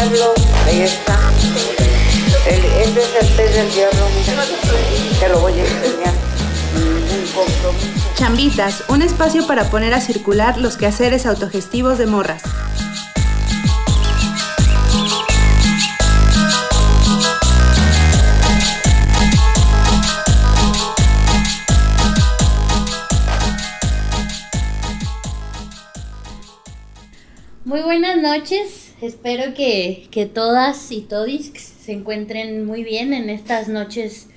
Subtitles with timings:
[0.00, 0.32] diablo,
[0.66, 1.18] ahí está.
[2.48, 4.44] El, este es el pez del diablo, mira.
[5.18, 6.14] Te lo voy a enseñar.
[8.14, 12.42] Chambitas, un espacio para poner a circular los quehaceres autogestivos de morras.
[27.64, 33.68] Muy buenas noches, espero que, que todas y todis se encuentren muy bien en estas
[33.68, 34.28] noches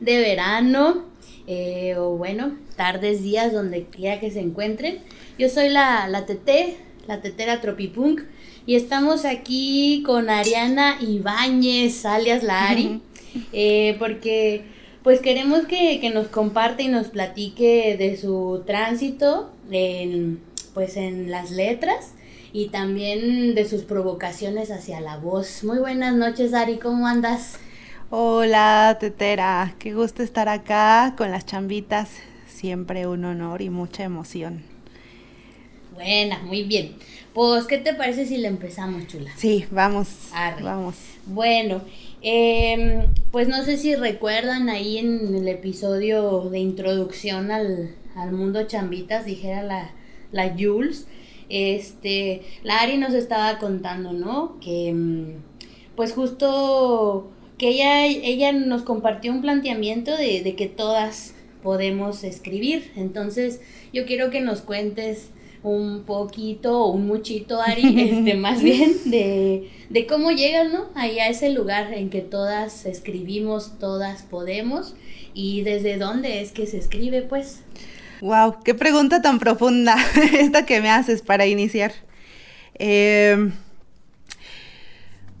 [0.00, 1.04] de verano
[1.46, 5.00] eh, o bueno, tardes, días, donde quiera que se encuentren.
[5.38, 6.76] Yo soy la, la TT,
[7.08, 8.22] la tetera Tropipunk
[8.64, 13.00] y estamos aquí con Ariana Ibáñez, alias la Ari,
[13.52, 14.62] eh, porque
[15.02, 20.40] pues queremos que, que nos comparte y nos platique de su tránsito en,
[20.74, 22.12] pues en las letras
[22.52, 25.64] y también de sus provocaciones hacia la voz.
[25.64, 27.58] Muy buenas noches, Ari, ¿cómo andas?
[28.10, 32.10] Hola, tetera, qué gusto estar acá con las chambitas.
[32.46, 34.62] Siempre un honor y mucha emoción.
[35.94, 36.96] Buena, muy bien.
[37.32, 39.30] Pues, ¿qué te parece si le empezamos, chula?
[39.36, 40.08] Sí, vamos.
[40.34, 40.62] Arre.
[40.62, 40.96] Vamos.
[41.24, 41.80] Bueno,
[42.20, 48.66] em, pues no sé si recuerdan ahí en el episodio de introducción al, al mundo
[48.66, 49.90] chambitas, dijera la,
[50.32, 51.06] la Jules,
[51.52, 54.58] este, la Ari nos estaba contando, ¿no?
[54.58, 55.34] Que mm,
[55.94, 62.90] pues justo que ella, ella nos compartió un planteamiento de, de que todas podemos escribir.
[62.96, 63.60] Entonces,
[63.92, 65.28] yo quiero que nos cuentes
[65.62, 70.86] un poquito o un muchito, Ari, este, más bien, de, de cómo llegas, ¿no?
[70.94, 74.94] Ahí a ese lugar en que todas escribimos, todas podemos,
[75.34, 77.60] y desde dónde es que se escribe, pues.
[78.22, 79.96] Wow, qué pregunta tan profunda
[80.38, 81.90] esta que me haces para iniciar.
[82.78, 83.50] Eh,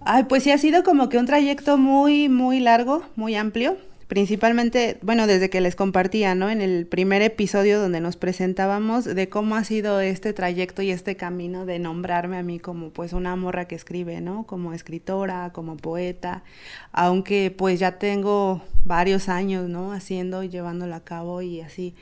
[0.00, 3.76] ay, pues sí ha sido como que un trayecto muy, muy largo, muy amplio.
[4.08, 6.50] Principalmente, bueno, desde que les compartía, ¿no?
[6.50, 11.14] En el primer episodio donde nos presentábamos de cómo ha sido este trayecto y este
[11.14, 14.44] camino de nombrarme a mí como pues una morra que escribe, ¿no?
[14.44, 16.42] Como escritora, como poeta,
[16.90, 19.92] aunque pues ya tengo varios años, ¿no?
[19.92, 21.94] Haciendo y llevándolo a cabo y así,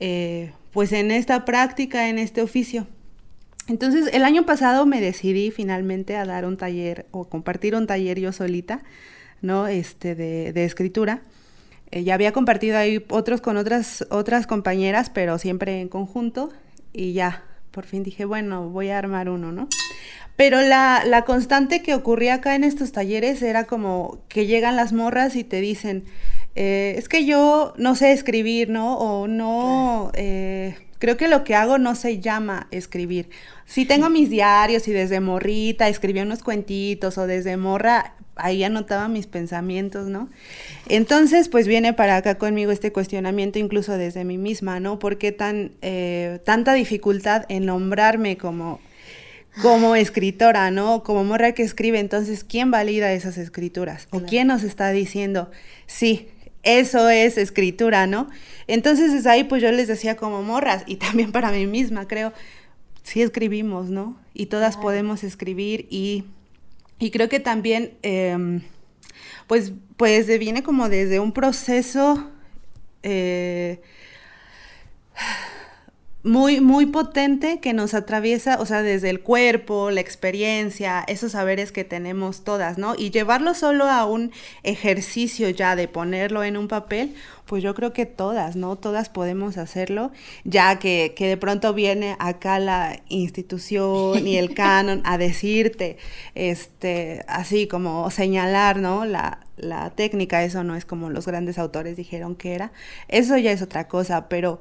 [0.00, 2.86] eh, pues en esta práctica, en este oficio.
[3.68, 8.18] Entonces, el año pasado me decidí finalmente a dar un taller o compartir un taller
[8.18, 8.82] yo solita,
[9.42, 9.66] ¿no?
[9.66, 11.20] Este, de, escritura.
[11.90, 16.50] Eh, ya había compartido ahí otros con otras, otras compañeras, pero siempre en conjunto.
[16.94, 19.68] Y ya, por fin dije, bueno, voy a armar uno, ¿no?
[20.36, 24.92] Pero la, la constante que ocurría acá en estos talleres era como que llegan las
[24.92, 26.04] morras y te dicen,
[26.60, 28.98] eh, es que yo no sé escribir, ¿no?
[28.98, 33.30] O no, eh, creo que lo que hago no se llama escribir.
[33.64, 39.06] Sí tengo mis diarios y desde morrita escribí unos cuentitos o desde morra ahí anotaba
[39.06, 40.28] mis pensamientos, ¿no?
[40.88, 44.98] Entonces, pues viene para acá conmigo este cuestionamiento incluso desde mí misma, ¿no?
[44.98, 48.80] ¿Por qué tan, eh, tanta dificultad en nombrarme como,
[49.62, 51.04] como escritora, ¿no?
[51.04, 54.08] Como morra que escribe, entonces, ¿quién valida esas escrituras?
[54.10, 55.52] ¿O quién nos está diciendo,
[55.86, 56.28] sí,
[56.62, 58.28] eso es escritura, ¿no?
[58.66, 62.32] Entonces, es ahí, pues yo les decía como morras, y también para mí misma, creo,
[63.02, 64.18] sí escribimos, ¿no?
[64.34, 66.24] Y todas podemos escribir y
[66.98, 68.60] y creo que también, eh,
[69.46, 72.28] pues, pues viene como desde un proceso
[73.02, 73.80] eh,
[76.28, 81.72] muy, muy potente que nos atraviesa, o sea, desde el cuerpo, la experiencia, esos saberes
[81.72, 82.94] que tenemos todas, ¿no?
[82.96, 84.30] Y llevarlo solo a un
[84.62, 87.14] ejercicio ya de ponerlo en un papel,
[87.46, 88.76] pues yo creo que todas, ¿no?
[88.76, 90.12] Todas podemos hacerlo,
[90.44, 95.96] ya que, que de pronto viene acá la institución y el canon a decirte,
[96.34, 99.06] este, así como señalar, ¿no?
[99.06, 102.70] La, la técnica, eso no es como los grandes autores dijeron que era,
[103.08, 104.60] eso ya es otra cosa, pero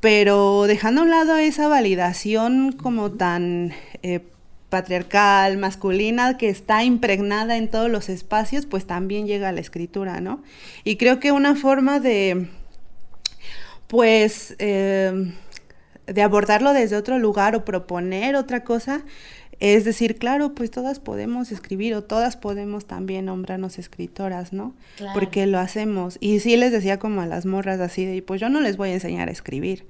[0.00, 3.72] pero dejando a un lado esa validación como tan
[4.02, 4.20] eh,
[4.68, 10.20] patriarcal, masculina, que está impregnada en todos los espacios, pues también llega a la escritura,
[10.20, 10.42] ¿no?
[10.84, 12.48] Y creo que una forma de,
[13.86, 15.32] pues, eh,
[16.06, 19.02] de abordarlo desde otro lugar o proponer otra cosa,
[19.60, 24.74] es decir, claro, pues todas podemos escribir o todas podemos también nombrarnos escritoras, ¿no?
[24.96, 25.14] Claro.
[25.18, 26.16] Porque lo hacemos.
[26.20, 28.90] Y sí les decía como a las morras así de, pues yo no les voy
[28.90, 29.84] a enseñar a escribir.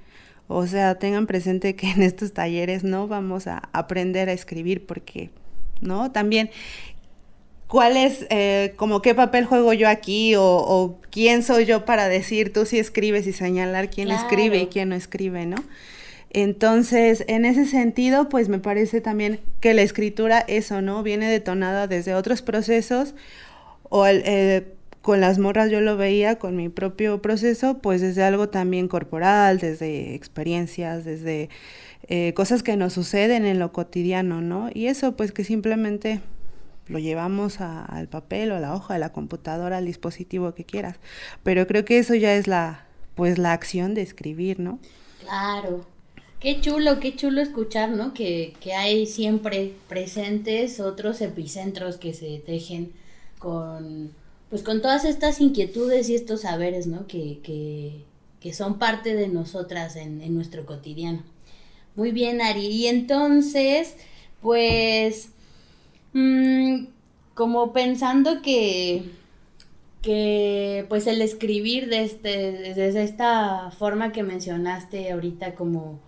[0.46, 5.28] O sea, tengan presente que en estos talleres no vamos a aprender a escribir porque,
[5.82, 6.10] ¿no?
[6.10, 6.48] También,
[7.66, 12.08] ¿cuál es, eh, como qué papel juego yo aquí o, o, quién soy yo para
[12.08, 14.22] decir tú sí escribes y señalar quién Claro.
[14.22, 15.56] escribe y quién no escribe, ¿no?
[16.30, 21.02] Entonces, en ese sentido, pues me parece también que la escritura, eso, ¿no?
[21.02, 23.14] Viene detonada desde otros procesos
[23.88, 28.50] o eh, con las morras yo lo veía con mi propio proceso, pues desde algo
[28.50, 31.48] también corporal, desde experiencias, desde
[32.08, 34.68] eh, cosas que nos suceden en lo cotidiano, ¿no?
[34.74, 36.20] Y eso pues que simplemente
[36.88, 40.96] lo llevamos al papel o a la hoja, a la computadora, al dispositivo que quieras.
[41.42, 42.84] Pero creo que eso ya es la,
[43.14, 44.78] pues la acción de escribir, ¿no?
[45.20, 45.86] Claro.
[46.40, 48.14] Qué chulo, qué chulo escuchar, ¿no?
[48.14, 52.92] Que, que hay siempre presentes otros epicentros que se tejen
[53.40, 54.12] con,
[54.48, 57.08] pues con todas estas inquietudes y estos saberes, ¿no?
[57.08, 58.04] Que, que,
[58.40, 61.24] que son parte de nosotras en, en nuestro cotidiano.
[61.96, 62.66] Muy bien, Ari.
[62.66, 63.96] Y entonces,
[64.40, 65.30] pues,
[66.12, 66.84] mmm,
[67.34, 69.02] como pensando que,
[70.02, 75.98] que, pues el escribir de este, desde esta forma que mencionaste ahorita como,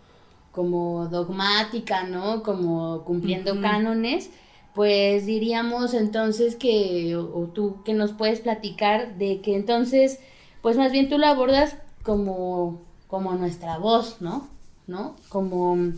[0.53, 2.43] como dogmática, ¿no?
[2.43, 4.31] Como cumpliendo cánones,
[4.75, 10.21] pues diríamos entonces que, o, tú que nos puedes platicar de que entonces,
[10.63, 14.49] pues más bien tú lo abordas como, como nuestra voz, ¿no?
[14.87, 15.17] ¿No?
[15.29, 15.93] Como,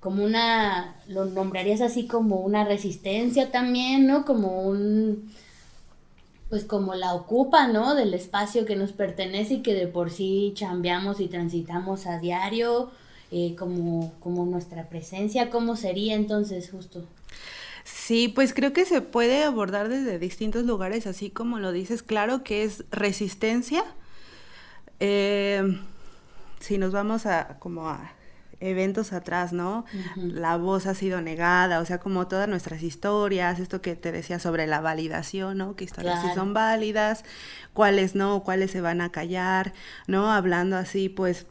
[0.00, 4.24] como una, lo nombrarías así como una resistencia también, ¿no?
[4.24, 5.30] Como un,
[6.48, 7.94] pues como la ocupa, ¿no?
[7.94, 12.90] Del espacio que nos pertenece y que de por sí chambeamos y transitamos a diario,
[13.30, 17.06] eh, como, como nuestra presencia, ¿cómo sería entonces justo?
[17.84, 22.42] Sí, pues creo que se puede abordar desde distintos lugares, así como lo dices, claro
[22.44, 23.84] que es resistencia.
[25.00, 25.78] Eh,
[26.60, 28.12] si nos vamos a como a
[28.60, 29.86] eventos atrás, ¿no?
[30.16, 34.38] La voz ha sido negada, o sea, como todas nuestras historias, esto que te decía
[34.38, 35.76] sobre la validación, ¿no?
[35.76, 37.24] Que historias sí son válidas,
[37.72, 39.72] cuáles no, cuáles se van a callar,
[40.06, 40.30] ¿no?
[40.30, 41.46] Hablando así, pues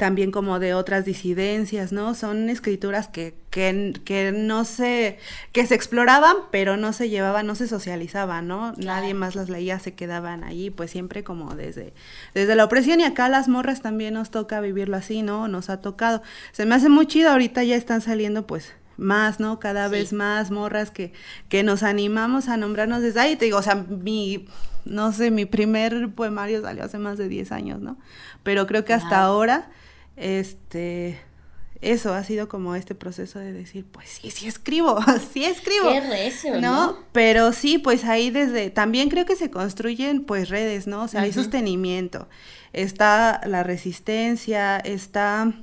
[0.00, 2.14] también como de otras disidencias, ¿no?
[2.14, 5.18] Son escrituras que, que, que, no se,
[5.52, 8.72] que se exploraban, pero no se llevaban, no se socializaban, ¿no?
[8.78, 11.92] Nadie más las leía, se quedaban ahí, pues siempre como desde,
[12.32, 15.48] desde la opresión y acá las morras también nos toca vivirlo así, ¿no?
[15.48, 16.22] Nos ha tocado.
[16.52, 19.60] Se me hace muy chido, ahorita ya están saliendo pues más, ¿no?
[19.60, 21.12] Cada vez más morras que,
[21.50, 23.36] que nos animamos a nombrarnos desde ahí.
[23.36, 24.46] Te digo, o sea, mi,
[24.86, 27.98] no sé, mi primer poemario salió hace más de 10 años, ¿no?
[28.42, 29.68] Pero creo que hasta ahora
[30.20, 31.18] este,
[31.80, 34.98] eso ha sido como este proceso de decir, pues sí, sí escribo,
[35.32, 35.88] sí escribo.
[35.88, 36.98] Qué recio, ¿no?
[37.12, 41.04] Pero sí, pues ahí desde, también creo que se construyen pues redes, ¿no?
[41.04, 42.28] O sea, hay sostenimiento,
[42.74, 45.54] está la resistencia, está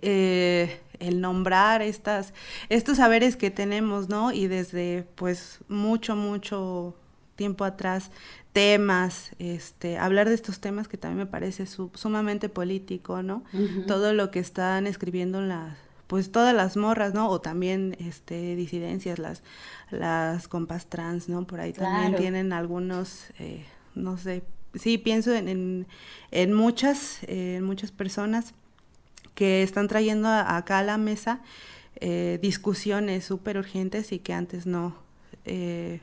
[0.00, 2.32] eh, el nombrar estas,
[2.68, 4.30] estos saberes que tenemos, ¿no?
[4.30, 6.94] Y desde pues mucho, mucho
[7.34, 8.12] tiempo atrás
[8.52, 13.44] temas, este, hablar de estos temas que también me parece sumamente político, ¿no?
[13.86, 15.76] Todo lo que están escribiendo las,
[16.06, 17.28] pues todas las morras, ¿no?
[17.28, 19.42] O también, este, disidencias, las,
[19.90, 21.46] las compas trans, ¿no?
[21.46, 23.64] Por ahí también tienen algunos, eh,
[23.94, 24.42] no sé,
[24.74, 25.86] sí, pienso en,
[26.30, 28.54] en, muchas, en muchas personas
[29.34, 31.40] que están trayendo acá a la mesa
[32.04, 34.96] eh, discusiones súper urgentes y que antes no,
[35.44, 36.00] eh,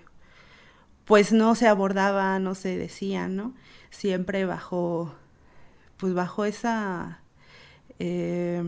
[1.09, 3.55] pues no se abordaba, no se decía, ¿no?
[3.89, 5.11] Siempre bajo,
[5.97, 7.21] pues bajo esa
[7.97, 8.63] eh,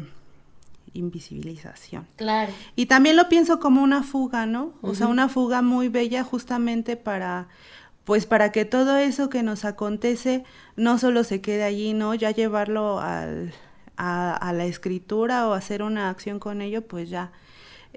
[0.93, 2.07] invisibilización.
[2.15, 2.51] Claro.
[2.75, 4.73] Y también lo pienso como una fuga, ¿no?
[4.81, 7.47] O sea, una fuga muy bella justamente para,
[8.05, 10.43] pues para que todo eso que nos acontece
[10.75, 12.15] no solo se quede allí, ¿no?
[12.15, 13.53] Ya llevarlo al,
[13.97, 17.33] a, la escritura o hacer una acción con ello, pues ya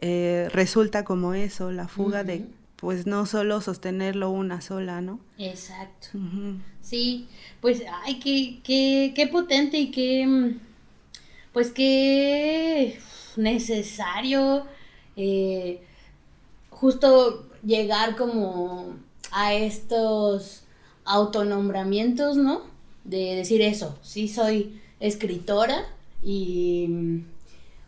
[0.02, 2.46] eh, resulta como eso, la fuga de
[2.84, 5.18] pues no solo sostenerlo una sola, ¿no?
[5.38, 6.08] Exacto.
[6.82, 7.28] Sí,
[7.62, 10.56] pues, ay, qué, qué, qué potente y qué,
[11.54, 12.98] pues qué
[13.36, 14.66] necesario
[15.16, 15.80] eh,
[16.68, 18.96] justo llegar como
[19.32, 20.64] a estos
[21.06, 22.60] autonombramientos, ¿no?
[23.04, 25.86] De decir eso, sí soy escritora
[26.22, 27.22] y...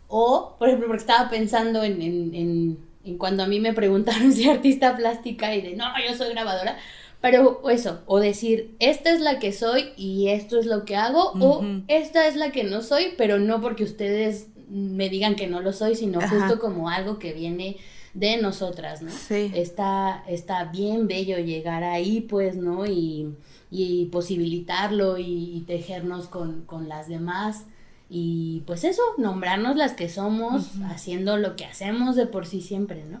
[0.07, 4.95] O, por ejemplo, porque estaba pensando en, en cuando a mí me preguntaron si artista
[4.95, 6.77] plástica y de, no, yo soy grabadora,
[7.21, 11.31] pero eso, o decir, esta es la que soy y esto es lo que hago,
[11.39, 15.61] o esta es la que no soy, pero no porque ustedes me digan que no
[15.61, 17.77] lo soy, sino justo como algo que viene
[18.13, 19.11] de nosotras, ¿no?
[19.11, 19.51] Sí.
[19.53, 22.85] Está, está bien bello llegar ahí, pues, ¿no?
[22.85, 23.33] Y,
[23.69, 27.65] y posibilitarlo y, tejernos con, con las demás.
[28.09, 33.03] Y pues eso, nombrarnos las que somos, haciendo lo que hacemos de por sí siempre,
[33.05, 33.19] ¿no?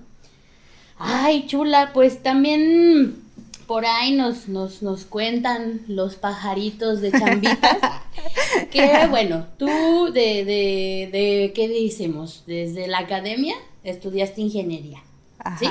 [0.97, 3.15] Ay, chula, pues también
[3.67, 7.77] por ahí nos, nos, nos cuentan los pajaritos de chambitas
[8.71, 9.67] que bueno, tú
[10.13, 12.43] de, de, de, ¿qué decimos?
[12.47, 15.03] Desde la academia estudiaste ingeniería.
[15.59, 15.67] ¿Sí?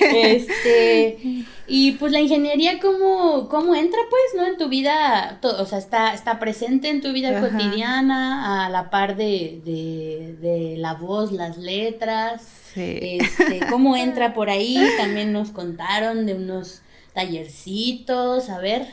[0.00, 4.46] Este, y pues la ingeniería, ¿cómo, ¿cómo entra pues, no?
[4.46, 9.16] En tu vida, o sea, está, está presente en tu vida cotidiana, a la par
[9.16, 12.72] de, de, de, la voz, las letras.
[12.76, 14.78] Este, ¿Cómo entra por ahí?
[14.98, 16.82] También nos contaron de unos
[17.14, 18.86] tallercitos, a ver,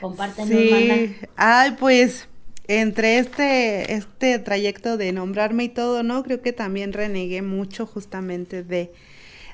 [0.00, 1.16] compártenos, sí.
[1.36, 2.27] Ay, pues
[2.68, 6.22] entre este, este trayecto de nombrarme y todo, ¿no?
[6.22, 8.92] Creo que también renegué mucho justamente de,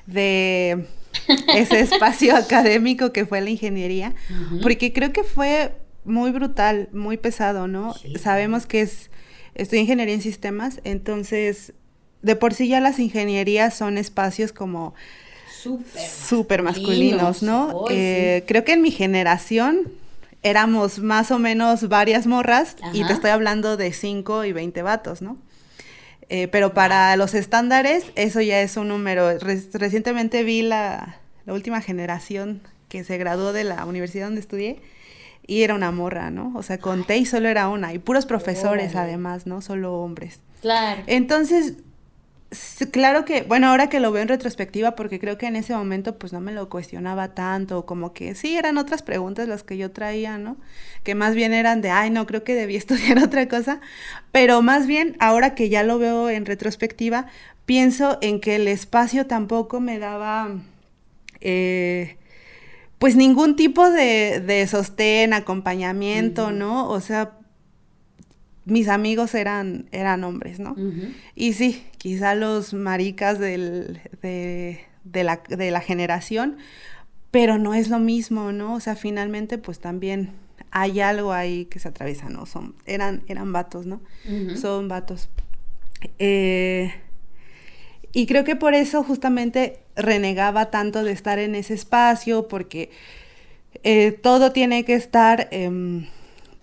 [0.05, 0.85] de
[1.55, 4.13] ese espacio académico que fue la ingeniería,
[4.61, 5.71] porque creo que fue
[6.03, 7.95] muy brutal, muy pesado, ¿no?
[8.21, 9.09] Sabemos que es,
[9.55, 11.73] estoy ingeniería en sistemas, entonces,
[12.21, 14.93] de por sí ya las ingenierías son espacios como
[16.27, 17.85] súper masculinos, ¿no?
[17.89, 19.89] Eh, creo que en mi generación
[20.45, 25.23] éramos más o menos varias morras y te estoy hablando de 5 y 20 vatos,
[25.23, 25.37] ¿no?
[26.29, 29.39] Eh, pero para los estándares eso ya es un número.
[29.39, 34.81] recientemente vi la, última generación que se graduó de la universidad donde estudié
[35.47, 36.53] y era una morra, ¿no?
[36.55, 37.93] O sea, conté y solo era una.
[37.93, 39.61] Y puros profesores además, ¿no?
[39.61, 40.41] Solo hombres.
[40.61, 41.01] Claro.
[41.07, 41.73] Entonces,
[42.91, 46.17] claro que, bueno, ahora que lo veo en retrospectiva, porque creo que en ese momento
[46.17, 49.91] pues no me lo cuestionaba tanto, como que sí, eran otras preguntas las que yo
[49.91, 50.57] traía, ¿no?
[51.03, 53.81] Que más bien eran de, ay, no, creo que debí estudiar otra cosa,
[54.31, 57.27] pero más bien ahora que ya lo veo en retrospectiva,
[57.65, 60.55] pienso en que el espacio tampoco me daba...
[61.41, 62.17] Eh,
[62.97, 66.89] pues ningún tipo de, de sostén, acompañamiento, ¿no?
[66.89, 67.33] O sea,
[68.65, 70.75] mis amigos eran, eran hombres, ¿no?
[71.35, 76.57] Y sí, quizá los maricas del, de, de, la, de la generación,
[77.31, 78.73] pero no es lo mismo, ¿no?
[78.73, 80.31] O sea, finalmente, pues también
[80.71, 82.45] hay algo ahí que se atraviesa, ¿no?
[82.45, 84.01] Son, eran, eran vatos, ¿no?
[84.55, 85.29] Son vatos.
[86.19, 86.93] Eh,
[88.11, 92.89] y creo que por eso justamente renegaba tanto de estar en ese espacio, porque
[93.83, 95.47] eh, todo tiene que estar...
[95.51, 96.07] Em,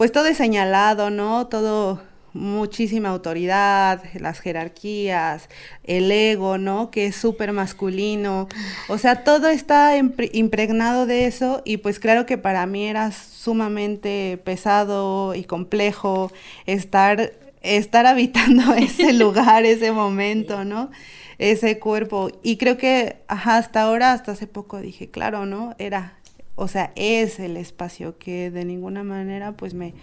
[0.02, 1.46] pues todo es señalado, ¿no?
[1.46, 2.00] Todo,
[2.32, 5.48] muchísima autoridad, las jerarquías,
[5.84, 6.90] el ego, ¿no?
[6.90, 8.48] Que es súper masculino.
[8.88, 14.40] O sea, todo está impregnado de eso y pues claro que para mí era sumamente
[14.44, 16.32] pesado y complejo
[16.66, 20.90] estar, estar habitando ese lugar, ese momento, ¿no?
[21.38, 22.28] Ese cuerpo.
[22.42, 25.76] Y creo que, ajá, hasta ahora, hasta hace poco dije, claro, ¿no?
[25.78, 26.18] Era
[26.62, 29.94] o sea, es el espacio que de ninguna manera pues me,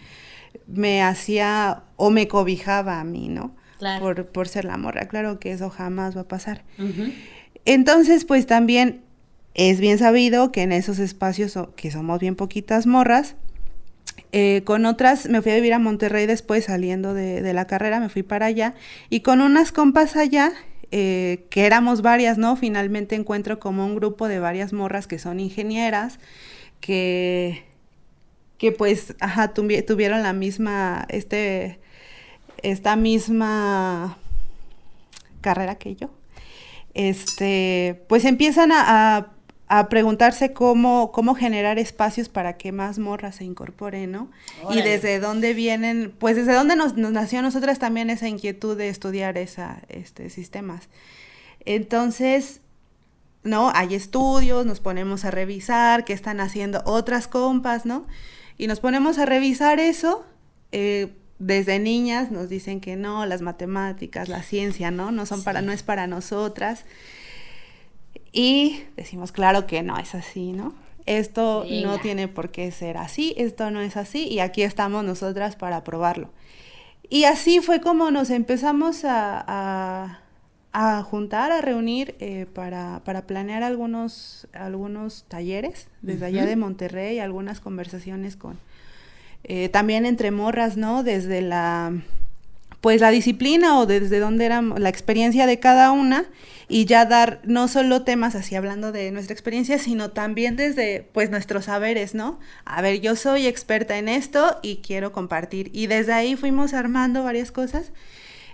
[0.68, 3.56] me hacía o me cobijaba a mí, ¿no?
[3.78, 4.02] Claro.
[4.02, 6.66] Por, por ser la morra, claro que eso jamás va a pasar.
[7.64, 9.04] Entonces, pues también
[9.54, 13.36] es bien sabido que en esos espacios, que somos bien poquitas morras,
[14.34, 18.02] eh, con otras me fui a vivir a Monterrey después saliendo de, de, la carrera,
[18.02, 18.76] me fui para allá
[19.10, 20.52] y con unas compas allá
[20.92, 22.56] eh, que éramos varias, ¿no?
[22.56, 26.20] Finalmente encuentro como un grupo de varias morras que son ingenieras,
[26.80, 27.64] que,
[28.58, 31.80] que pues, ajá, tuvieron la misma, este,
[32.64, 34.18] esta misma
[35.42, 36.10] carrera que yo.
[36.94, 38.84] Este, pues empiezan a
[39.18, 39.39] a
[39.90, 44.32] preguntarse cómo, cómo generar espacios para que más morras se incorporen, ¿no?
[44.72, 48.90] Y desde dónde vienen, pues desde dónde nos, nació a nosotras también esa inquietud de
[48.90, 50.90] estudiar esa, este, sistemas.
[51.66, 52.62] Entonces,
[53.44, 53.72] ¿no?
[53.76, 58.08] Hay estudios, nos ponemos a revisar qué están haciendo otras compas, ¿no?
[58.58, 60.26] Y nos ponemos a revisar eso.
[60.72, 65.12] Eh, desde niñas nos dicen que no, las matemáticas, la ciencia, ¿no?
[65.12, 66.86] No son para, no es para nosotras.
[68.32, 70.74] Y decimos, claro que no es así, ¿no?
[71.06, 75.56] Esto no tiene por qué ser así, esto no es así y aquí estamos nosotras
[75.56, 76.30] para probarlo.
[77.10, 80.20] Y así fue como nos empezamos a,
[80.72, 87.18] a, juntar, a reunir eh, para, para, planear algunos, algunos talleres desde allá de Monterrey,
[87.18, 88.60] algunas conversaciones con,
[89.44, 91.02] eh, también entre morras, ¿no?
[91.02, 91.94] Desde la,
[92.82, 96.26] pues la disciplina o desde dónde era la experiencia de cada una
[96.72, 101.32] y ya dar no solo temas así hablando de nuestra experiencia, sino también desde pues
[101.32, 102.40] nuestros saberes, ¿no?
[102.64, 105.72] A ver, yo soy experta en esto y quiero compartir.
[105.74, 107.92] Y desde ahí fuimos armando varias cosas.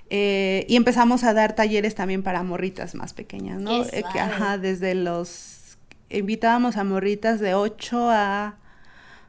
[0.10, 3.84] Eh, y empezamos a dar talleres también para morritas más pequeñas, ¿no?
[3.84, 5.78] Eh, que, ajá, desde los...
[6.10, 8.56] Invitábamos a morritas de 8 a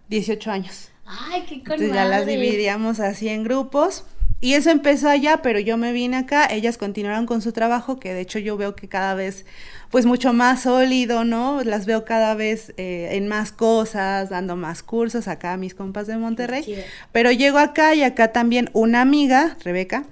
[0.09, 0.90] 18 años.
[1.07, 4.05] ¡Ay, qué Entonces ya las dividíamos así en grupos
[4.40, 8.12] y eso empezó allá, pero yo me vine acá, ellas continuaron con su trabajo, que
[8.12, 9.47] de hecho yo veo que cada vez,
[9.90, 11.62] pues mucho más sólido, ¿no?
[11.64, 16.07] Las veo cada vez eh, en más cosas, dando más cursos acá a mis compas
[16.07, 16.64] de Monterrey.
[17.12, 20.05] Pero llego acá y acá también una amiga, Rebeca,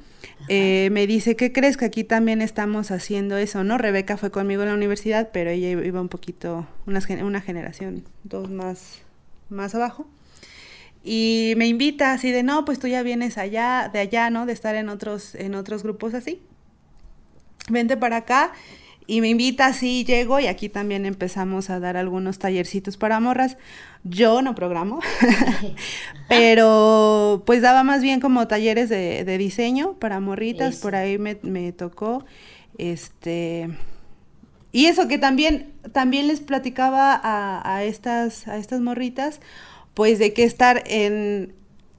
[0.49, 3.77] eh, me dice, ¿qué crees que aquí también estamos haciendo eso, no?
[3.77, 8.51] Rebeca fue conmigo en la universidad, pero ella iba un poquito, una, una generación, dos
[8.51, 9.01] más,
[9.49, 10.07] más abajo.
[11.05, 14.47] Y me invita así de, no, pues tú ya vienes allá, de allá, ¿no?
[14.47, 16.41] De estar en otros, en otros grupos así.
[17.69, 18.53] Vente para acá.
[19.07, 23.59] Y me invita así, llego y aquí también empezamos a dar algunos tallercitos para morras.
[24.03, 25.01] Yo no programo,
[26.29, 31.39] pero pues daba más bien como talleres de, de diseño para morritas, por ahí me,
[31.43, 32.25] me, tocó.
[32.79, 33.69] Este.
[34.73, 39.41] Y eso que también, también les platicaba a, a, estas, a estas morritas
[39.95, 41.55] pues de que estar en,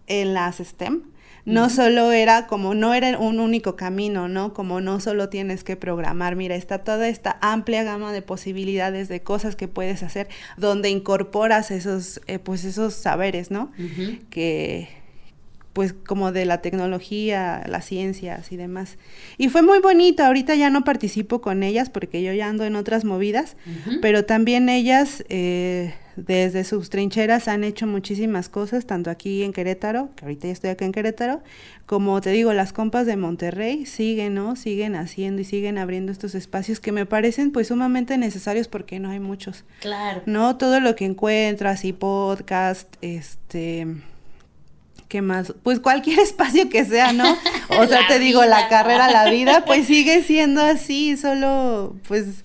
[0.07, 1.03] en las STEM,
[1.45, 4.53] no solo era como, no era un único camino, ¿no?
[4.53, 9.21] Como no solo tienes que programar, mira, está toda esta amplia gama de posibilidades de
[9.21, 13.71] cosas que puedes hacer donde incorporas esos, eh, pues esos saberes, ¿no?
[14.31, 14.89] Que,
[15.75, 18.97] pues como de la tecnología, las ciencias y demás.
[19.37, 22.77] Y fue muy bonito, ahorita ya no participo con ellas porque yo ya ando en
[22.77, 23.57] otras movidas,
[24.01, 25.25] pero también ellas...
[25.27, 30.53] Eh, desde sus trincheras han hecho muchísimas cosas, tanto aquí en Querétaro, que ahorita ya
[30.53, 31.43] estoy acá en Querétaro,
[31.85, 34.55] como te digo, las compas de Monterrey siguen, ¿no?
[34.55, 39.09] Siguen haciendo y siguen abriendo estos espacios que me parecen pues sumamente necesarios porque no
[39.09, 39.65] hay muchos.
[39.81, 40.21] Claro.
[40.25, 40.55] ¿No?
[40.55, 43.87] Todo lo que encuentras y podcast, este...
[45.07, 45.53] ¿Qué más?
[45.63, 47.37] Pues cualquier espacio que sea, ¿no?
[47.69, 52.43] O sea, te digo, la carrera, la vida, pues sigue siendo así, solo pues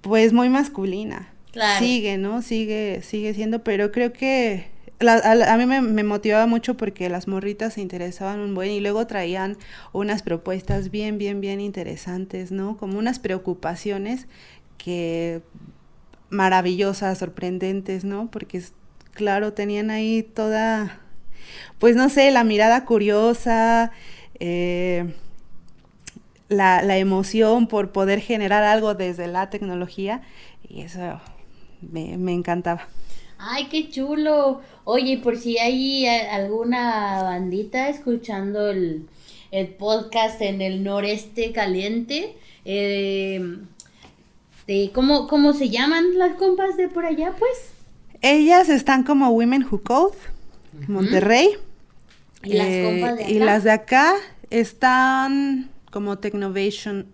[0.00, 1.30] pues muy masculina.
[1.78, 2.42] Sigue, ¿no?
[2.42, 4.66] Sigue, sigue siendo, pero creo que
[5.00, 9.56] a, mí me, motivaba mucho porque las morritas se interesaban un buen y luego traían
[9.92, 12.76] unas propuestas bien, bien, bien interesantes, ¿no?
[12.76, 14.26] Como unas preocupaciones
[14.78, 15.42] que
[16.30, 18.30] maravillosas, sorprendentes, ¿no?
[18.30, 18.62] Porque,
[19.12, 21.00] claro, tenían ahí toda,
[21.78, 23.92] pues no sé, la mirada curiosa,
[24.40, 25.14] eh,
[26.48, 30.22] la, la emoción por poder generar algo desde la tecnología
[30.68, 31.20] y eso
[31.92, 32.88] me, encantaba.
[33.38, 34.60] Ay, qué chulo.
[34.84, 39.06] Oye, por si hay alguna bandita escuchando el,
[39.78, 43.58] podcast en el noreste caliente, eh,
[44.92, 47.70] ¿cómo, ¿cómo se llaman las compas de por allá, pues?
[48.20, 50.16] Ellas están como Women Who Code,
[50.88, 51.50] Monterrey.
[52.42, 53.32] ¿Y las eh, compas de acá?
[53.32, 54.14] Y las de acá
[54.50, 57.06] están como Technovation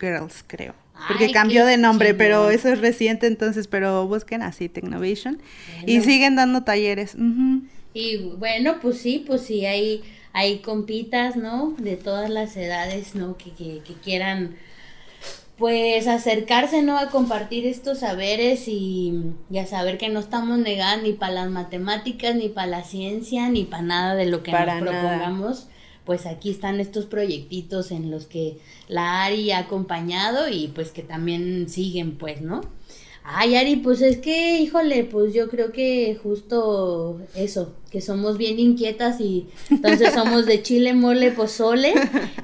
[0.00, 0.74] Girls, creo
[1.08, 5.40] porque cambió de nombre, pero eso es reciente entonces, pero busquen así Technovation
[5.86, 7.16] y siguen dando talleres.
[7.94, 11.74] Y bueno, pues sí, pues sí, hay, hay compitas, ¿no?
[11.78, 13.36] De todas las edades, ¿no?
[13.36, 14.56] Que, que, que quieran
[15.56, 16.98] pues acercarse, ¿no?
[16.98, 21.50] A compartir estos saberes y, y, a saber que no estamos negando ni para las
[21.50, 25.68] matemáticas, ni para la ciencia, ni para nada de lo que nos propongamos
[26.04, 31.02] pues aquí están estos proyectitos en los que la Ari ha acompañado y pues que
[31.02, 32.62] también siguen, pues, ¿no?
[33.24, 38.58] Ay, Ari, pues es que, híjole, pues yo creo que justo eso, que somos bien
[38.58, 41.94] inquietas y entonces somos de chile, mole, pozole.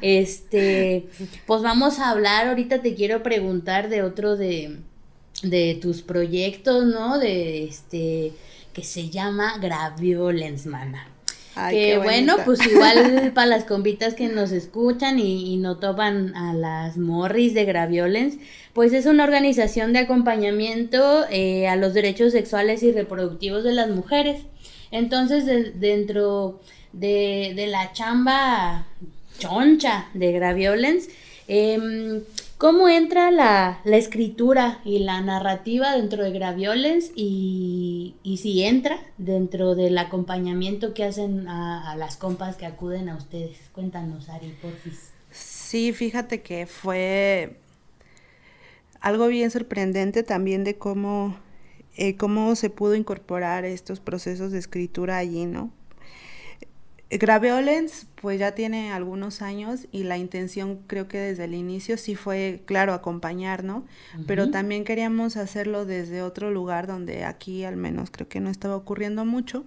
[0.01, 1.09] Este,
[1.47, 4.79] pues vamos a hablar, ahorita te quiero preguntar de otro de,
[5.43, 7.19] de tus proyectos, ¿no?
[7.19, 8.33] De este,
[8.73, 11.09] que se llama Graviolence, mana
[11.71, 16.97] que bueno, pues igual para las compitas que nos escuchan y, no topan a las
[16.97, 18.38] morris de Graviolence,
[18.73, 23.90] pues es una organización de acompañamiento eh, a los derechos sexuales y reproductivos de las
[23.90, 24.42] mujeres.
[24.90, 25.44] Entonces,
[25.81, 26.61] dentro
[26.92, 28.87] de, de, la chamba
[29.38, 31.11] choncha de Graviolence,
[31.49, 32.23] eh,
[32.59, 39.77] ¿Cómo entra la, escritura y la narrativa dentro de Graviolens y, y, si entra dentro
[39.77, 43.59] del acompañamiento que hacen a, las compas que acuden a ustedes?
[43.73, 45.12] Cuéntanos, Ari, porfis.
[45.31, 47.61] Sí, fíjate que fue
[49.01, 51.38] algo bien sorprendente también de cómo,
[51.97, 55.71] eh, cómo se pudo incorporar estos procesos de escritura allí, ¿no?
[57.09, 62.17] Graveolens pues ya tiene algunos años y la intención creo que desde el inicio sí
[62.17, 63.85] fue, claro, acompañar, ¿no?
[64.27, 68.77] Pero también queríamos hacerlo desde otro lugar donde aquí al menos creo que no estaba
[68.77, 69.65] ocurriendo mucho.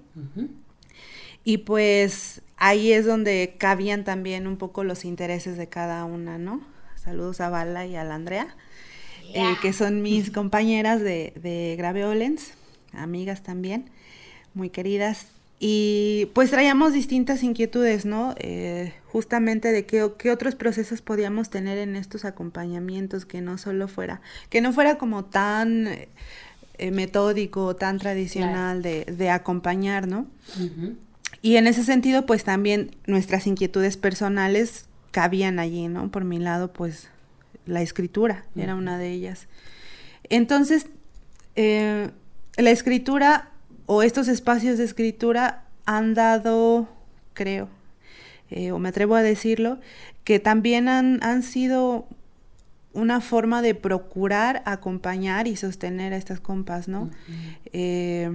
[1.43, 6.61] Y pues ahí es donde cabían también un poco los intereses de cada una, ¿no?
[6.95, 8.55] Saludos a Bala y a la Andrea,
[9.33, 12.53] eh, que son mis compañeras de, de Graveolens,
[12.91, 13.89] amigas también,
[14.53, 15.27] muy queridas.
[15.63, 18.33] Y pues traíamos distintas inquietudes, ¿no?
[18.39, 23.87] Eh, justamente de qué, qué, otros procesos podíamos tener en estos acompañamientos, que no solo
[23.87, 30.25] fuera, que no fuera como tan eh, metódico, tan tradicional de, de, acompañar, ¿no?
[31.43, 36.09] Y en ese sentido, pues también nuestras inquietudes personales cabían allí, ¿no?
[36.09, 37.09] Por mi lado, pues
[37.67, 39.45] la escritura era una de ellas.
[40.27, 40.87] Entonces,
[41.55, 42.09] eh,
[42.57, 43.50] la escritura
[43.93, 46.87] o estos espacios de escritura han dado,
[47.33, 47.67] creo,
[48.49, 49.81] eh, o me atrevo a decirlo,
[50.23, 52.07] que también han, han sido
[52.93, 57.09] una forma de procurar acompañar y sostener a estas compas, ¿no?
[57.73, 58.31] Eh,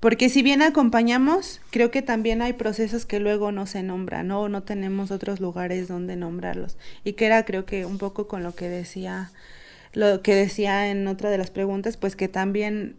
[0.00, 4.48] porque si bien acompañamos, creo que también hay procesos que luego no se nombran, ¿no?
[4.48, 6.78] No tenemos otros lugares donde nombrarlos.
[7.04, 9.32] Y que era creo que un poco con lo que decía,
[9.92, 12.96] lo que decía en otra de las preguntas, pues que también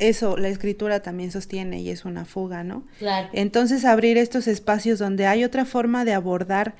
[0.00, 2.84] eso, la escritura también sostiene y es una fuga, ¿no?
[2.98, 3.28] Claro.
[3.32, 6.74] Entonces abrir estos espacios donde hay otra forma de abordar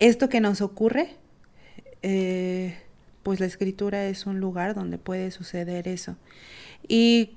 [0.00, 1.10] esto que nos ocurre,
[2.02, 2.76] eh,
[3.22, 6.16] pues la escritura es un lugar donde puede suceder eso.
[6.88, 7.36] Y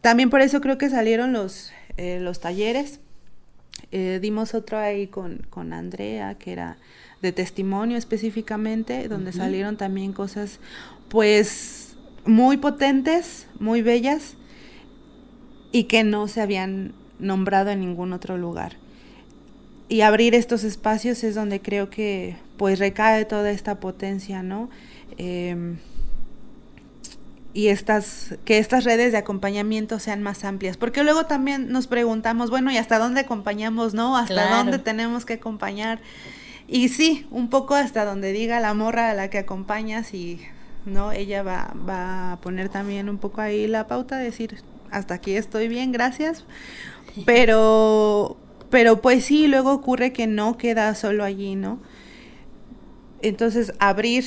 [0.00, 3.00] también por eso creo que salieron los, eh, los talleres.
[3.92, 6.76] Eh, dimos otro ahí con, con, Andrea, que era
[7.22, 10.58] de testimonio específicamente, donde salieron también cosas
[11.08, 11.81] pues
[12.24, 14.36] muy potentes, muy bellas,
[15.72, 18.76] y que no se habían nombrado en ningún otro lugar
[19.92, 24.70] y abrir estos espacios es donde creo que pues recae toda esta potencia, ¿no?
[25.18, 25.76] Em,
[27.52, 32.48] y estas, que estas redes de acompañamiento sean más amplias, porque luego también nos preguntamos,
[32.48, 34.16] bueno, ¿y hasta dónde acompañamos, no?
[34.16, 36.00] ¿Hasta dónde tenemos que acompañar?
[36.66, 40.40] Y sí, un poco hasta donde diga la morra a la que acompañas y,
[40.84, 41.12] ¿no?
[41.12, 45.68] Ella va, va a poner también un poco ahí la pauta, decir, hasta aquí estoy
[45.68, 46.44] bien, gracias,
[47.24, 48.36] pero
[48.72, 51.78] pero pues sí, luego ocurre que no queda solo allí, ¿no?
[53.20, 54.24] Entonces, abrir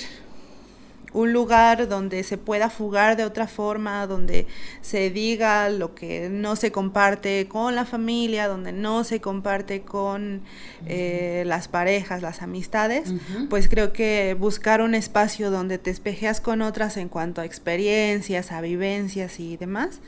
[1.15, 4.47] un lugar donde se pueda fugar de otra forma, donde
[4.81, 10.41] se diga lo que no se comparte con la familia, donde no se comparte con
[10.85, 13.13] eh, las parejas, las amistades,
[13.49, 18.51] pues creo que buscar un espacio donde te espejeas con otras en cuanto a experiencias,
[18.51, 20.01] a vivencias y demás,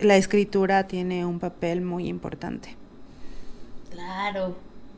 [0.00, 2.76] la escritura tiene un papel muy importante.
[3.90, 4.54] Claro,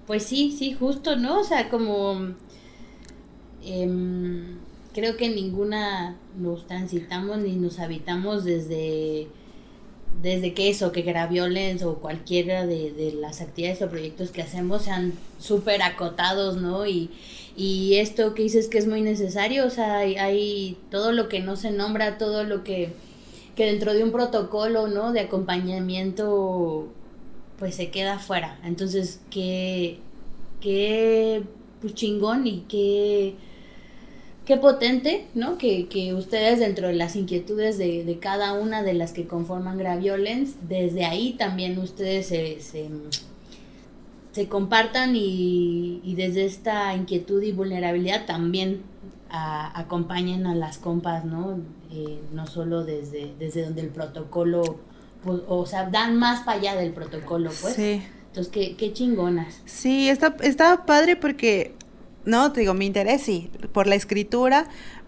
[0.09, 1.41] pues sí, sí, justo, ¿no?
[1.41, 2.35] O sea, como
[3.63, 4.59] em,
[4.97, 9.29] creo que ninguna nos transitamos ni nos habitamos desde
[10.23, 15.13] desde que eso, que Gravioles o cualquiera de, las actividades o proyectos que hacemos sean
[15.39, 16.87] súper acotados, ¿no?
[16.87, 17.11] Y,
[17.55, 21.41] y esto que dices que es muy necesario, o sea, hay, hay, todo lo que
[21.41, 22.93] no se nombra, todo lo que,
[23.55, 25.13] que dentro de un protocolo, ¿no?
[25.13, 26.89] De acompañamiento
[27.59, 28.59] pues se queda fuera.
[28.65, 29.99] Entonces, qué,
[30.63, 31.43] qué
[31.93, 33.35] chingón y qué,
[34.47, 35.59] qué potente, ¿no?
[35.59, 39.77] Que, que ustedes dentro de las inquietudes de, de, cada una de las que conforman
[39.77, 42.89] Graviolence, desde ahí también ustedes se, se,
[44.33, 48.83] se compartan y, y, desde esta inquietud y vulnerabilidad también
[49.29, 51.59] a, acompañen a las compas, ¿no?
[51.93, 54.63] Eh, no solo desde, desde donde el protocolo
[55.25, 57.75] pues, o sea, dan más para allá del protocolo, pues.
[57.75, 58.01] Sí.
[58.29, 59.61] Entonces, qué, qué chingonas.
[59.65, 61.75] Sí, está, está padre porque,
[62.27, 64.67] no, te digo, mi interés sí, por la escritura,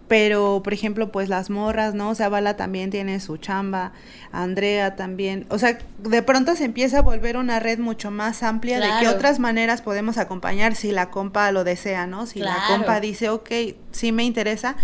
[0.08, 2.10] pero por ejemplo, pues las morras, ¿no?
[2.10, 3.92] O sea, Bala también tiene su chamba,
[4.32, 8.80] Andrea también, o sea, de pronto se empieza a volver una red mucho más amplia
[8.80, 12.26] de qué otras maneras podemos acompañar si la compa lo desea, ¿no?
[12.26, 13.50] Si la compa dice, ok,
[13.92, 14.76] sí me interesa,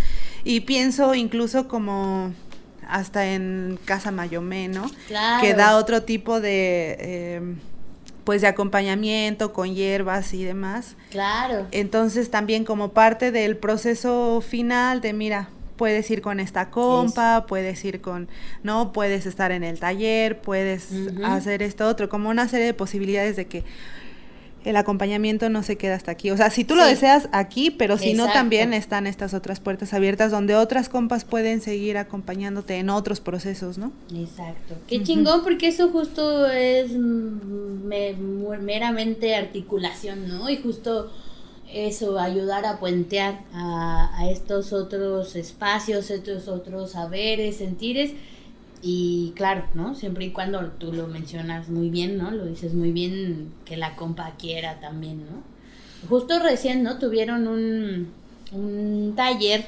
[0.44, 2.32] y pienso incluso como
[2.86, 4.90] hasta en Casa Mayomé, ¿no?
[5.08, 5.42] Claro.
[5.42, 7.54] Que da otro tipo de, eh,
[8.24, 10.96] pues, de acompañamiento con hierbas y demás.
[11.10, 11.66] Claro.
[11.70, 17.84] Entonces también como parte del proceso final de, mira, puedes ir con esta compa, puedes
[17.84, 18.28] ir con,
[18.62, 20.90] no, puedes estar en el taller, puedes
[21.24, 23.64] hacer esto otro, como una serie de posibilidades de que
[24.64, 26.30] el acompañamiento no se queda hasta aquí.
[26.30, 29.92] O sea, si tú lo deseas aquí, pero si no, también están estas otras puertas
[29.92, 33.92] abiertas donde otras compas pueden seguir acompañándote en otros procesos, ¿no?
[34.14, 34.74] Exacto.
[34.88, 36.92] Qué chingón, porque eso justo es
[38.62, 40.48] meramente articulación, ¿no?
[40.48, 41.10] Y justo
[41.72, 48.12] eso, ayudar a puentear a, a estos otros espacios, estos otros saberes, sentires
[48.86, 49.94] y claro, ¿no?
[49.94, 52.30] Siempre y cuando tú lo mencionas muy bien, ¿no?
[52.30, 55.42] Lo dices muy bien que la compa quiera también, ¿no?
[56.06, 56.98] Justo recién, ¿no?
[56.98, 58.08] Tuvieron un,
[58.52, 59.64] un taller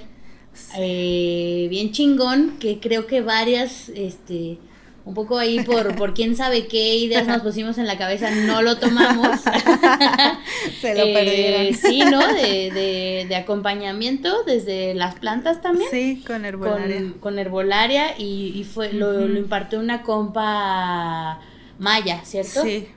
[0.77, 4.59] eh, bien chingón que creo que varias, este,
[5.07, 8.61] un poco ahí por, por quién sabe qué ideas nos pusimos en la cabeza, no
[8.61, 9.41] lo tomamos.
[10.81, 11.67] Se lo perdieron.
[11.67, 12.27] Eh, sí, ¿no?
[12.27, 15.89] De, de, de, acompañamiento desde las plantas también.
[15.93, 16.97] Sí, con herbolaria.
[16.97, 21.39] Con, con herbolaria y, y fue, lo, lo impartió una compa
[21.79, 22.63] maya, ¿cierto?
[22.65, 22.89] Sí.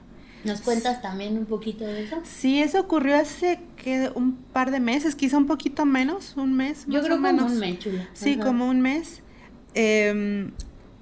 [0.46, 2.18] ¿Nos cuentas también un poquito de eso?
[2.24, 6.86] Sí, eso ocurrió hace que un par de meses, quizá un poquito menos, un mes.
[6.88, 7.44] Yo más creo o menos.
[7.44, 8.10] como un mes, chula.
[8.14, 8.46] Sí, Ajá.
[8.46, 9.22] como un mes.
[9.76, 10.50] Eh,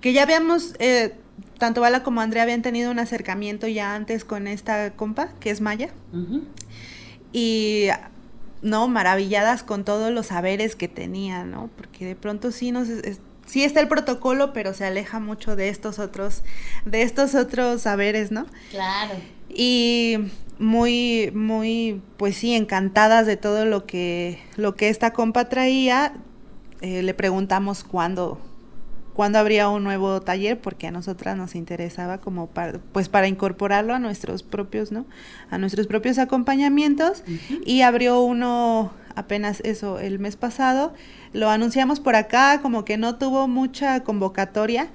[0.01, 1.15] que ya habíamos, eh,
[1.57, 5.61] tanto Bala como Andrea habían tenido un acercamiento ya antes con esta compa, que es
[5.61, 5.89] Maya.
[7.33, 7.87] Y
[8.61, 11.69] no, maravilladas con todos los saberes que tenía, ¿no?
[11.75, 15.69] Porque de pronto sí nos es- sí está el protocolo, pero se aleja mucho de
[15.69, 16.43] estos otros,
[16.85, 18.45] de estos otros saberes, ¿no?
[18.71, 19.13] Claro.
[19.49, 20.17] Y
[20.59, 26.13] muy, muy, pues sí, encantadas de todo lo que, lo que esta compa traía.
[26.81, 28.39] Eh, le preguntamos cuándo,
[29.17, 33.95] cuándo habría un nuevo taller, porque a nosotras nos interesaba como para, pues para incorporarlo
[33.95, 35.07] a nuestros propios, ¿no?
[35.49, 37.23] A nuestros propios acompañamientos.
[37.65, 40.93] Y abrió uno apenas eso el mes pasado.
[41.33, 44.87] Lo anunciamos por acá, como que no tuvo mucha convocatoria,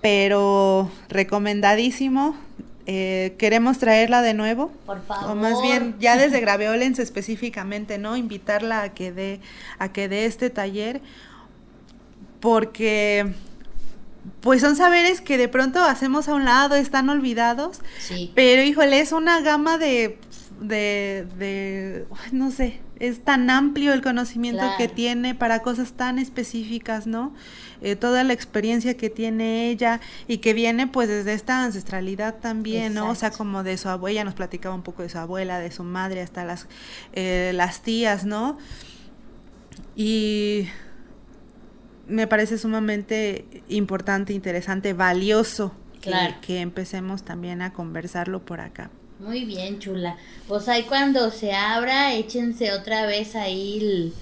[0.00, 2.36] pero recomendadísimo.
[2.86, 4.72] Eh, queremos traerla de nuevo.
[4.86, 5.32] Por favor.
[5.32, 8.16] O más bien, ya desde Graveolens específicamente, ¿no?
[8.16, 9.40] Invitarla a que dé,
[9.78, 11.02] a que dé este taller.
[12.40, 13.34] Porque
[14.40, 17.80] pues son saberes que de pronto hacemos a un lado, están olvidados.
[17.98, 18.32] Sí.
[18.34, 20.18] Pero híjole, es una gama de,
[20.60, 24.76] de, de, no sé, es tan amplio el conocimiento Claro.
[24.76, 27.32] que tiene para cosas tan específicas, ¿no?
[27.80, 32.92] Eh, toda la experiencia que tiene ella y que viene pues desde esta ancestralidad también,
[32.94, 33.08] ¿no?
[33.10, 35.84] O sea, como de su abuela, nos platicaba un poco de su abuela, de su
[35.84, 36.66] madre, hasta las,
[37.12, 38.58] eh, las tías, ¿no?
[39.94, 40.66] Y
[42.08, 48.90] me parece sumamente importante, interesante, valioso que- que empecemos también a conversarlo por acá.
[49.20, 50.16] Muy bien, chula.
[50.46, 54.12] Pues ahí cuando se abra, échense otra vez ahí el,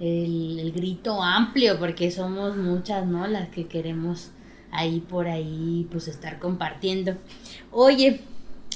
[0.00, 3.26] el- el grito amplio, porque somos muchas, ¿no?
[3.26, 4.30] Las que queremos
[4.70, 7.16] ahí por ahí, pues estar compartiendo.
[7.72, 8.20] Oye,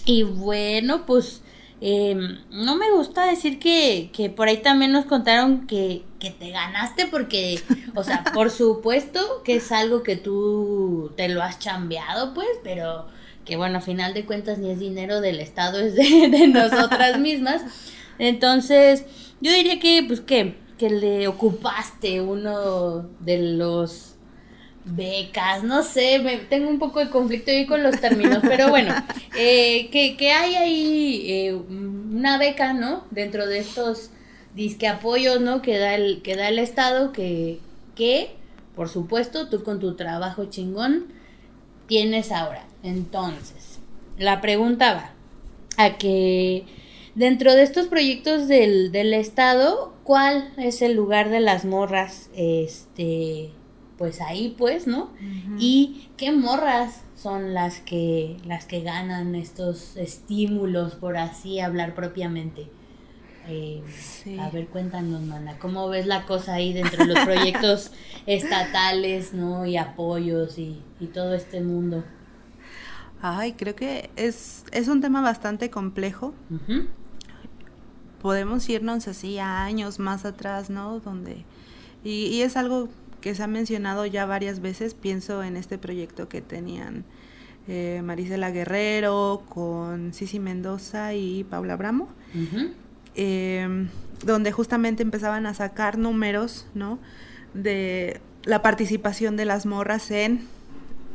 [0.04, 1.42] y bueno, pues
[1.84, 2.14] eh,
[2.52, 7.08] no me gusta decir que, que por ahí también nos contaron que, que te ganaste,
[7.08, 7.60] porque,
[7.96, 13.06] o sea, por supuesto que es algo que tú te lo has chambeado, pues, pero
[13.44, 17.18] que bueno, a final de cuentas ni es dinero del Estado, es de, de nosotras
[17.20, 17.62] mismas.
[18.20, 19.04] Entonces,
[19.40, 24.11] yo diría que, pues, que, que le ocupaste uno de los
[24.84, 28.94] becas, no sé, me, tengo un poco de conflicto ahí con los términos, pero bueno,
[29.36, 33.04] eh, que, que hay ahí eh, una beca, ¿no?
[33.10, 34.10] Dentro de estos
[34.54, 35.62] disque apoyos, ¿no?
[35.62, 37.60] Que da el, que da el Estado, que,
[37.94, 38.34] que,
[38.74, 41.06] por supuesto, tú con tu trabajo chingón
[41.86, 42.64] tienes ahora.
[42.82, 43.78] Entonces,
[44.18, 45.12] la pregunta va
[45.76, 46.64] a que
[47.14, 52.30] dentro de estos proyectos del, del Estado, ¿cuál es el lugar de las morras?
[52.34, 53.50] Este,
[54.02, 55.10] pues ahí pues, ¿no?
[55.60, 62.66] Y qué morras son las que las que ganan estos estímulos, por así hablar propiamente.
[63.46, 64.36] Eh, Sí.
[64.40, 67.92] A ver, cuéntanos, mana, ¿cómo ves la cosa ahí dentro de los proyectos
[68.26, 69.66] estatales, ¿no?
[69.66, 72.02] Y apoyos y, y todo este mundo.
[73.20, 76.34] Ay, creo que es, es un tema bastante complejo.
[78.20, 80.98] Podemos irnos así a años más atrás, ¿no?
[80.98, 81.44] Donde,
[82.02, 82.88] y, y es algo
[83.22, 84.92] que se ha mencionado ya varias veces.
[84.92, 87.04] Pienso en este proyecto que tenían
[87.68, 92.08] eh, Marisela Guerrero con Cici Mendoza y Paula Bramo.
[93.14, 93.88] Eh,
[94.24, 96.98] donde justamente empezaban a sacar números, ¿no?
[97.54, 100.46] De la participación de las morras en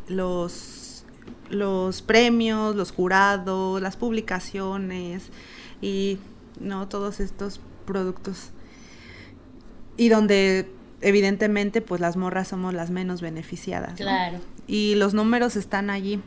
[0.07, 1.05] los,
[1.49, 5.29] los premios, los jurados, las publicaciones
[5.81, 6.19] y,
[6.59, 6.87] ¿no?
[6.87, 8.51] Todos estos productos.
[9.97, 10.69] Y donde
[11.07, 13.91] evidentemente pues las morras somos las menos beneficiadas.
[13.91, 13.95] ¿no?
[13.97, 14.39] Claro.
[14.67, 16.19] y los números están allí.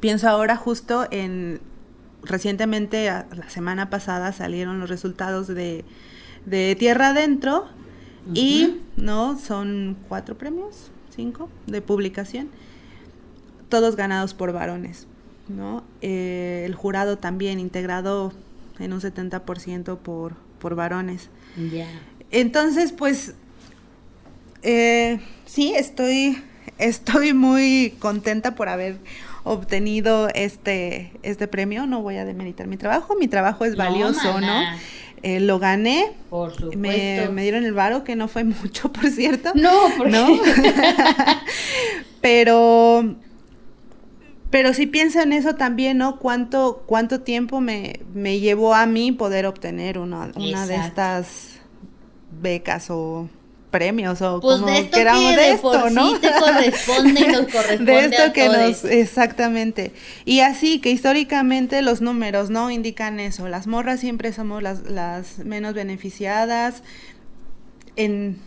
[0.00, 1.60] Pienso ahora justo en
[2.22, 5.84] recientemente a- la semana pasada salieron los resultados de,
[6.44, 7.66] de Tierra Adentro
[8.34, 12.48] y no son cuatro premios, cinco de publicación,
[13.68, 15.06] todos ganados por varones,
[15.48, 15.84] ¿no?
[16.02, 18.32] Eh, el jurado también integrado
[18.80, 21.30] en un 70% por, por varones.
[21.72, 21.86] Ya.
[22.32, 23.34] Entonces, pues,
[24.62, 26.42] eh, sí, estoy,
[26.78, 28.98] estoy muy contenta por haber
[29.44, 31.86] obtenido este, este premio.
[31.86, 34.40] No voy a demeritar mi trabajo, mi trabajo es valioso.
[34.40, 34.62] ¿no?
[35.22, 36.78] Eh, lo gané, Por supuesto.
[36.78, 39.52] me, me dieron el varo, que no fue mucho, por cierto.
[39.54, 40.28] No, porque ¿no?
[42.20, 43.16] Pero
[44.50, 46.18] pero si pienso en eso también, ¿no?
[46.18, 51.58] ¿Cuánto, cuánto tiempo me, me llevó a mí poder obtener una, una de estas
[52.40, 53.28] becas o
[53.76, 56.14] premios o pues como de esto queramos que de de esto, por ¿no?
[56.14, 58.58] sí te corresponde y nos corresponde de esto a que todos.
[58.58, 59.92] nos exactamente
[60.24, 65.38] y así que históricamente los números no indican eso las morras siempre somos las, las
[65.40, 66.82] menos beneficiadas
[67.96, 68.38] en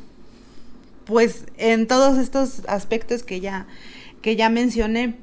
[1.05, 3.67] pues en todos estos aspectos que ya
[4.21, 5.15] que ya mencioné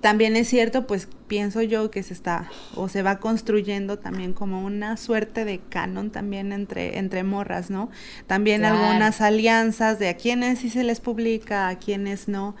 [0.00, 4.64] también es cierto pues pienso yo que se está o se va construyendo también como
[4.64, 7.90] una suerte de canon también entre entre morras no
[8.26, 8.78] también Claro.
[8.78, 12.56] algunas alianzas de a quienes sí se les publica a quienes no.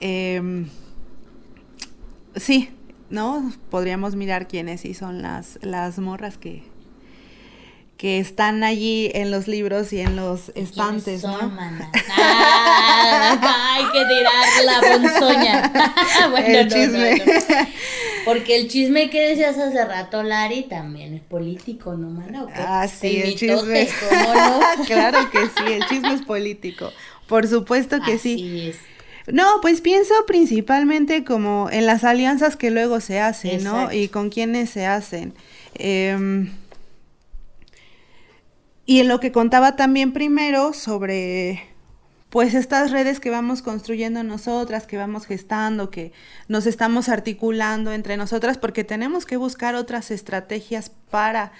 [0.00, 0.68] Em,
[2.36, 2.70] sí
[3.10, 6.62] no podríamos mirar quiénes sí son las las morras que
[7.96, 11.48] que están allí en los libros y en los ¿Quiénes estantes, son, ¿no?
[11.48, 11.90] mana?
[12.18, 15.72] Ah, hay que tirar la ponzoña.
[16.30, 17.16] bueno, El no, chisme.
[17.18, 17.68] no, no.
[18.26, 22.46] Porque el chisme que decías hace rato, Lari, también es político, ¿no, mana?
[22.54, 23.88] Ah, sí, el chisme.
[24.10, 24.60] ¿cómo no?
[24.86, 26.92] claro que sí, el chisme es político.
[27.28, 28.34] Por supuesto que sí.
[28.34, 28.76] Así es.
[29.32, 33.92] No, pues pienso principalmente como en las alianzas que luego se hacen, ¿no?
[33.92, 35.34] Y con quiénes se hacen.
[35.74, 36.52] Em,
[38.86, 41.62] y en lo que contaba también primero sobre,
[42.30, 46.12] pues estas redes que vamos construyendo nosotras, que vamos gestando, que
[46.46, 51.50] nos estamos articulando entre nosotras, porque tenemos que buscar otras estrategias para,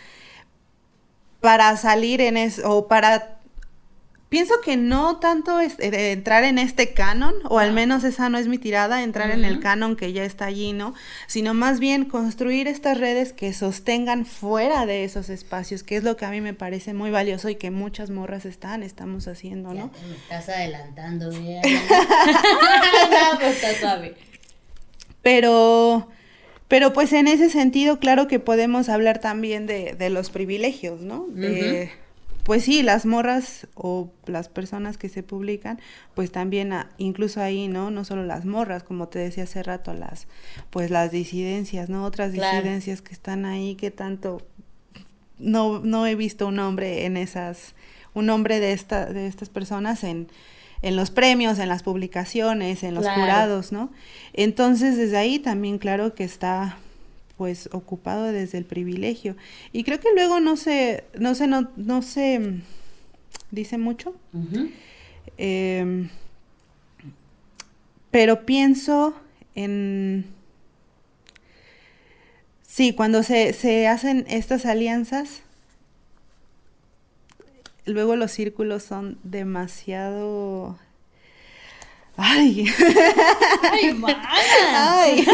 [1.41, 3.36] para salir en eso, o para
[4.37, 8.37] Pienso que no tanto es eh, entrar en este canon, o al menos esa no
[8.37, 10.93] es mi tirada, entrar en el canon que ya está allí, ¿no?
[11.27, 16.19] Sino más bien construir estas redes que sostengan fuera de esos espacios, que es lo
[16.19, 19.85] que a mí me parece muy valioso y que muchas morras están, estamos haciendo, Ya
[19.85, 19.91] ¿no?
[19.91, 21.63] te me estás adelantando, mira.
[21.65, 24.17] no, pues está suave.
[25.23, 26.11] Pero,
[26.69, 31.25] pero pues en ese sentido, claro que podemos hablar también de, de los privilegios, ¿no?
[31.31, 31.91] De,
[32.47, 35.81] Pues sí, las morras o las personas que se publican,
[36.15, 37.91] pues también a- incluso ahí, ¿no?
[37.91, 40.29] No solo las morras, como te decía hace rato, las,
[40.71, 42.05] pues las disidencias, ¿no?
[42.05, 42.57] Otras Claro.
[42.57, 44.47] disidencias que están ahí, que tanto
[45.41, 47.75] no, no he visto un hombre en esas,
[48.15, 50.29] un hombre de esta, de estas personas en,
[50.83, 53.23] en los premios, en las publicaciones, en los Claro.
[53.23, 53.91] jurados, ¿no?
[54.35, 56.79] Entonces, desde ahí también, claro que está
[57.37, 59.37] pues ocupado desde el privilegio.
[59.73, 62.63] Y creo que luego no se, no se, no, no se mm,
[63.51, 64.15] dice mucho.
[65.37, 66.09] Em,
[68.11, 69.15] pero pienso
[69.55, 70.25] en...
[72.63, 75.43] Sí, cuando se, se hacen estas alianzas,
[77.85, 80.79] luego los círculos son demasiado...
[82.17, 82.67] ¡Ay!
[83.73, 84.29] ¡Ay, mana!
[84.75, 85.27] ¡Ay!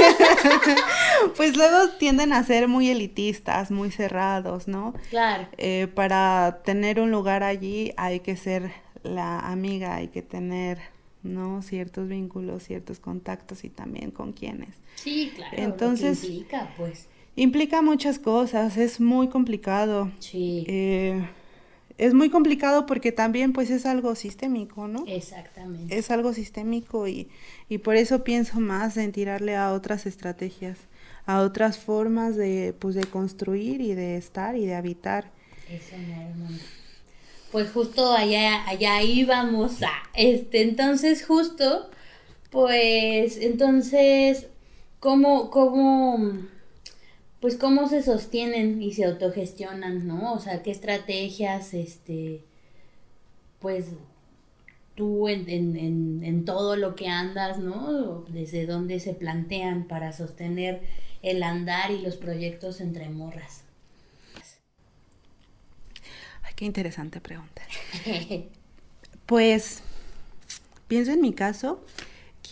[1.37, 4.95] pues luego tienden a ser muy elitistas, muy cerrados, ¿no?
[5.11, 5.47] Claro.
[5.59, 8.73] Eh, para tener un lugar allí hay que ser
[9.05, 10.79] la amiga, hay que tener,
[11.23, 11.63] ¿no?
[11.63, 14.75] Ciertos vínculos, ciertos contactos y también con quienes.
[14.97, 15.57] Sí, claro.
[15.57, 17.09] Entonces- implica, pues.
[17.35, 20.11] Implica muchas cosas, es muy complicado.
[20.19, 20.65] Sí.
[20.69, 21.27] Eh,
[21.99, 25.05] es muy complicado porque también pues es algo sistémico, ¿no?
[25.07, 25.99] Exactamente.
[25.99, 27.29] Es algo sistémico y,
[27.69, 30.79] y por eso pienso más en tirarle a otras estrategias,
[31.27, 35.31] a otras formas de, pues, de construir y de estar y de habitar.
[35.71, 36.59] Eso hermano.
[37.51, 41.91] Pues justo allá, allá íbamos a, este, entonces justo,
[42.51, 44.47] pues, entonces,
[45.01, 46.39] ¿cómo, cómo,
[47.43, 50.33] pues cómo se sostienen y se autogestionan, ¿no?
[50.33, 52.45] O sea, qué estrategias, este,
[53.59, 53.87] pues,
[54.95, 58.25] tú en, en, en, en todo lo que andas, ¿no?
[58.29, 60.83] Desde dónde se plantean para sostener
[61.23, 63.65] el andar y los proyectos entre morras.
[66.45, 67.63] Ay, qué interesante pregunta.
[69.27, 69.83] Pues
[70.89, 71.83] pienso en mi caso,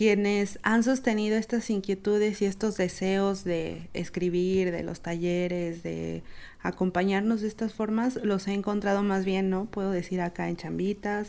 [0.01, 6.23] quienes han sostenido estas inquietudes y estos deseos de escribir, de los talleres, de
[6.59, 9.65] acompañarnos de estas formas, los he encontrado más bien, ¿no?
[9.65, 11.27] Puedo decir acá en Chambitas,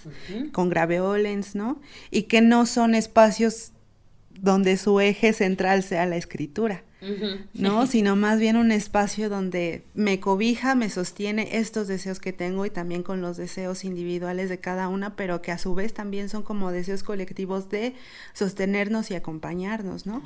[0.53, 1.83] con Graveolens, ¿no?
[2.11, 3.73] Y que no son espacios
[4.41, 6.83] donde su eje central sea la escritura.
[7.55, 7.87] ¿No?
[7.87, 12.71] Sino más bien un espacio donde me cobija, me sostiene estos deseos que tengo y
[12.71, 16.43] también con los deseos individuales de cada una, pero que a su vez también son
[16.43, 17.95] como deseos colectivos de
[18.33, 20.23] sostenernos y acompañarnos, ¿no?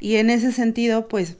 [0.00, 1.36] Y en ese sentido, pues,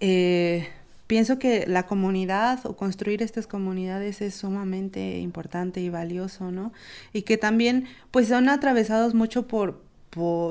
[0.00, 0.68] eh,
[1.06, 6.72] pienso que la comunidad o construir estas comunidades es sumamente importante y valioso, ¿no?
[7.12, 9.85] Y que también, pues, son atravesados mucho por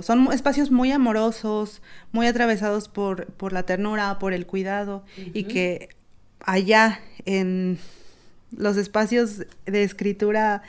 [0.02, 5.04] son espacios muy amorosos, muy atravesados por, por la ternura, por el cuidado,
[5.34, 5.90] y que
[6.40, 7.78] allá en
[8.56, 10.62] los espacios de escritura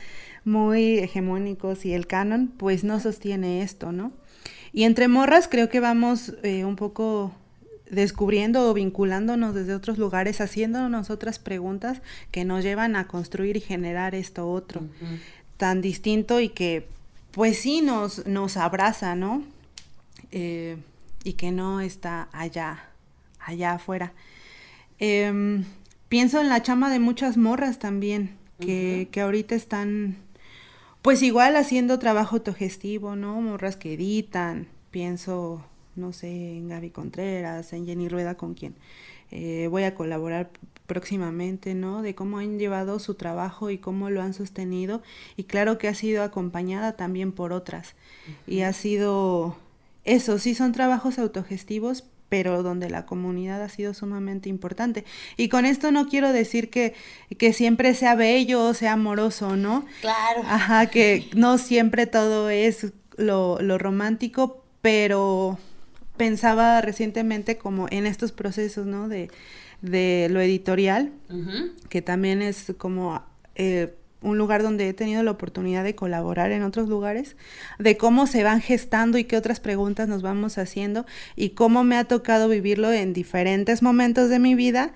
[0.45, 4.13] muy hegemónicos y el canon, pues no sostiene esto, ¿no?
[4.73, 7.33] Y entre morras creo que vamos eh, un poco
[7.91, 13.61] descubriendo o vinculándonos desde otros lugares, haciéndonos otras preguntas que nos llevan a construir y
[13.61, 14.83] generar esto otro,
[15.57, 16.89] tan distinto y que
[17.37, 19.45] pues sí nos, nos abraza, ¿no?
[20.33, 20.79] Eh,
[21.23, 22.89] y que no está allá,
[23.39, 24.15] allá afuera.
[24.99, 25.67] Em,
[26.09, 30.17] pienso en la chama de muchas morras también, que, que ahorita están,
[31.03, 33.39] pues igual haciendo trabajo autogestivo, ¿no?
[33.43, 35.63] Morras que editan, pienso
[35.95, 38.77] no sé, en Gaby Contreras, en Jenny Rueda, con quien
[39.31, 40.49] eh, voy a colaborar
[40.87, 42.03] próximamente, ¿no?
[42.03, 45.03] De cómo han llevado su trabajo y cómo lo han sostenido.
[45.37, 47.95] Y claro que ha sido acompañada también por otras.
[48.47, 49.57] Y ha sido,
[50.05, 55.05] eso, sí son trabajos autogestivos, pero donde la comunidad ha sido sumamente importante.
[55.37, 56.95] Y con esto no quiero decir que,
[57.39, 59.85] que siempre sea bello o sea amoroso, ¿no?
[60.01, 60.43] Claro.
[60.47, 65.59] Ajá, que no siempre todo es lo, lo romántico, pero
[66.17, 69.09] pensaba recientemente como en estos procesos, ¿no?
[69.09, 69.31] De,
[69.83, 71.13] de lo editorial,
[71.89, 73.23] que también es como
[73.55, 77.37] eh, un lugar donde he tenido la oportunidad de colaborar en otros lugares,
[77.79, 81.07] de cómo se van gestando y qué otras preguntas nos vamos haciendo
[81.37, 84.93] y cómo me ha tocado vivirlo en diferentes momentos de mi vida.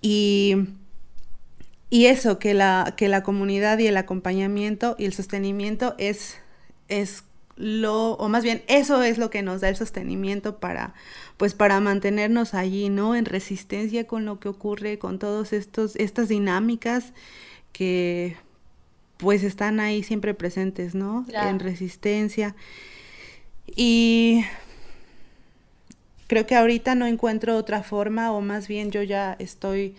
[0.00, 0.56] Y,
[1.90, 6.36] y eso, que la, que la comunidad y el acompañamiento y el sostenimiento es,
[6.88, 7.22] es
[7.56, 10.94] lo, o más bien, eso es lo que nos da el sostenimiento para,
[11.36, 13.16] pues para mantenernos allí, ¿no?
[13.16, 17.12] En resistencia con lo que ocurre, con todos estos, estas dinámicas
[17.72, 18.36] que
[19.16, 21.24] pues están ahí siempre presentes, ¿no?
[21.32, 22.54] En resistencia.
[23.74, 24.44] Y
[26.26, 29.94] creo que ahorita no encuentro otra forma, o más bien yo ya estoy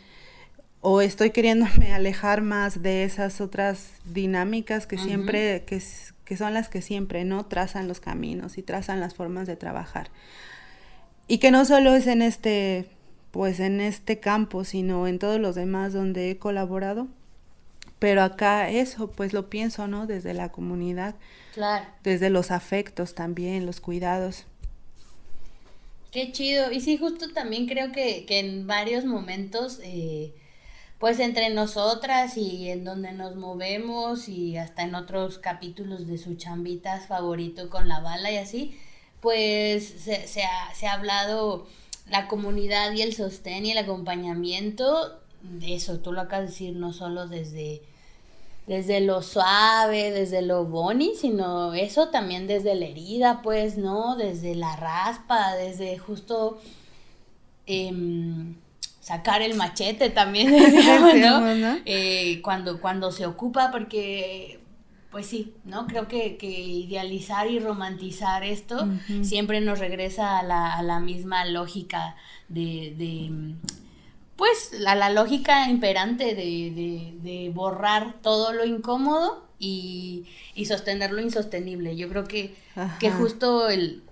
[0.82, 5.82] o estoy queriéndome alejar más de esas otras dinámicas que siempre, que,
[6.28, 7.45] que son las que siempre, ¿no?
[7.45, 10.09] Trazan los caminos y trazan las formas de trabajar.
[11.30, 12.89] Y que no solo es en este,
[13.32, 17.07] pues en este campo, sino en todos los demás donde he colaborado.
[17.97, 20.05] Pero acá eso, pues lo pienso, ¿no?
[20.05, 21.15] Desde la comunidad.
[21.53, 21.86] Claro.
[22.03, 24.43] Desde los afectos también, los cuidados.
[26.11, 26.73] Qué chido.
[26.73, 30.34] Y sí, justo también creo que, que en varios momentos eh,
[31.00, 36.36] pues entre nosotras y en donde nos movemos y hasta en otros capítulos de su
[36.36, 38.80] chambitas favorito con la bala y así,
[39.22, 41.68] pues se, ha, se ha hablado
[42.10, 45.20] la comunidad y el sostén y el acompañamiento
[45.62, 47.82] eso, tú lo acabas de decir, no solo desde,
[48.66, 54.16] desde lo suave, desde lo boni, sino eso también desde la herida, pues, ¿no?
[54.16, 56.60] Desde la raspa, desde justo...
[57.66, 57.91] Eh,
[59.08, 60.51] sacar el machete también,
[61.22, 61.78] ¿no?
[61.86, 64.60] Eh, cuando, cuando se ocupa, porque,
[65.12, 65.88] pues sí, ¿no?
[65.88, 68.86] Creo que, que idealizar y romantizar esto
[69.22, 72.18] siempre nos regresa a la, a la misma lógica
[72.49, 73.32] de, de
[74.36, 81.12] pues, a la lógica imperante de, de, de borrar todo lo incómodo y, y, sostener
[81.12, 81.95] lo insostenible.
[81.95, 82.53] Yo creo que,
[82.99, 84.03] que justo el,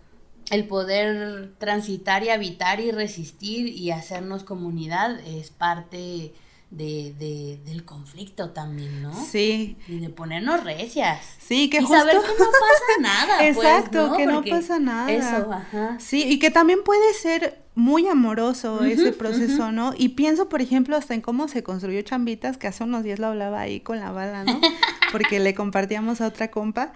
[0.49, 6.33] el poder transitar y habitar y resistir y hacernos comunidad es parte
[6.71, 9.13] de, del conflicto también, ¿no?
[9.13, 9.77] Sí.
[9.87, 11.21] Y de ponernos recias.
[11.39, 13.37] Sí, que y saber que no pasa nada.
[13.53, 15.11] Pues, Exacto, que no pasa nada.
[15.11, 15.97] Eso, ajá.
[15.99, 19.93] Sí, y que también puede ser muy amoroso ese proceso, ¿no?
[19.97, 23.27] Y pienso, por ejemplo, hasta en cómo se construyó Chambitas, que hace unos días lo
[23.27, 24.59] hablaba ahí con la bala, ¿no?
[25.11, 26.93] Porque le compartíamos a otra compa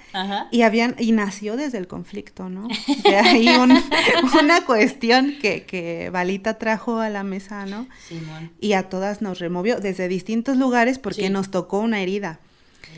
[0.52, 2.68] y habían, y nació desde el conflicto, ¿no?
[3.04, 3.48] De ahí
[4.42, 7.88] una cuestión que, que Balita trajo a la mesa, ¿no?
[8.08, 8.52] Simón.
[8.60, 12.40] Y a todas nos removió desde distintos lugares porque nos tocó una herida.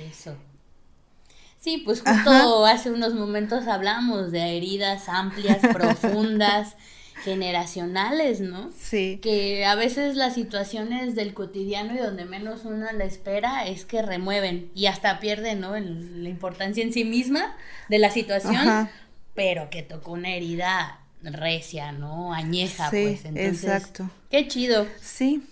[0.10, 0.36] Eso.
[1.60, 6.76] Sí, pues justo hace unos momentos hablamos de heridas amplias, profundas
[7.24, 8.72] generacionales, ¿no?
[8.78, 9.20] Sí.
[9.22, 14.02] Que a veces las situaciones del cotidiano y donde menos uno la espera es que
[14.02, 15.78] remueven y hasta pierden, ¿no?
[15.80, 17.56] la importancia en sí misma
[17.90, 18.90] de la situación,
[19.34, 22.34] pero que tocó una herida recia, ¿no?
[22.34, 23.26] Añeja, pues.
[23.26, 24.10] Entonces, exacto.
[24.30, 24.88] Qué chido.
[25.00, 25.44] Sí.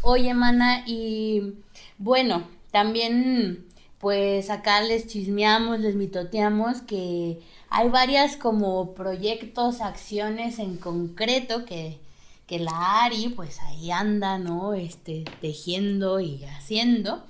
[0.00, 1.54] Oye, mana, y
[1.98, 3.68] bueno, también
[3.98, 7.40] pues acá les chismeamos, les mitoteamos que
[7.70, 11.98] hay varias como proyectos, acciones en concreto que,
[12.46, 14.74] que la Ari pues ahí anda, ¿no?
[14.74, 17.24] Este, tejiendo y haciendo.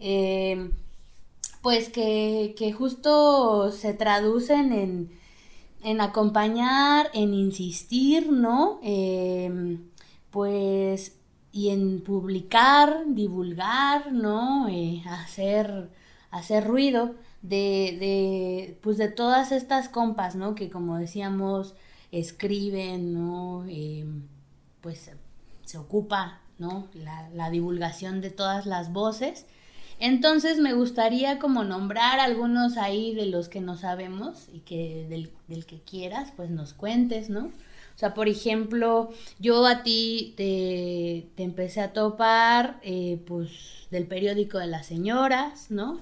[0.00, 0.70] Eh,
[1.62, 5.12] pues que, que, justo se traducen en,
[5.84, 8.80] en acompañar, en insistir, ¿no?
[8.82, 9.90] Em,
[10.30, 11.16] pues,
[11.52, 14.68] y en publicar, divulgar, ¿no?
[14.68, 15.90] Eh, hacer,
[16.30, 20.54] hacer ruido de, de, pues de todas estas compas, ¿no?
[20.54, 21.74] Que como decíamos,
[22.10, 23.64] escriben, ¿no?
[23.68, 24.26] Em,
[24.80, 25.10] pues
[25.64, 26.88] se ocupa, ¿no?
[26.94, 29.46] La, la divulgación de todas las voces
[30.02, 35.64] entonces me gustaría como nombrar algunos ahí de los que no sabemos y que del,
[35.64, 37.44] que quieras, pues nos cuentes, ¿no?
[37.46, 44.58] O sea, por ejemplo, yo a ti te, empecé a topar, eh, pues, del periódico
[44.58, 46.00] de las señoras, ¿no?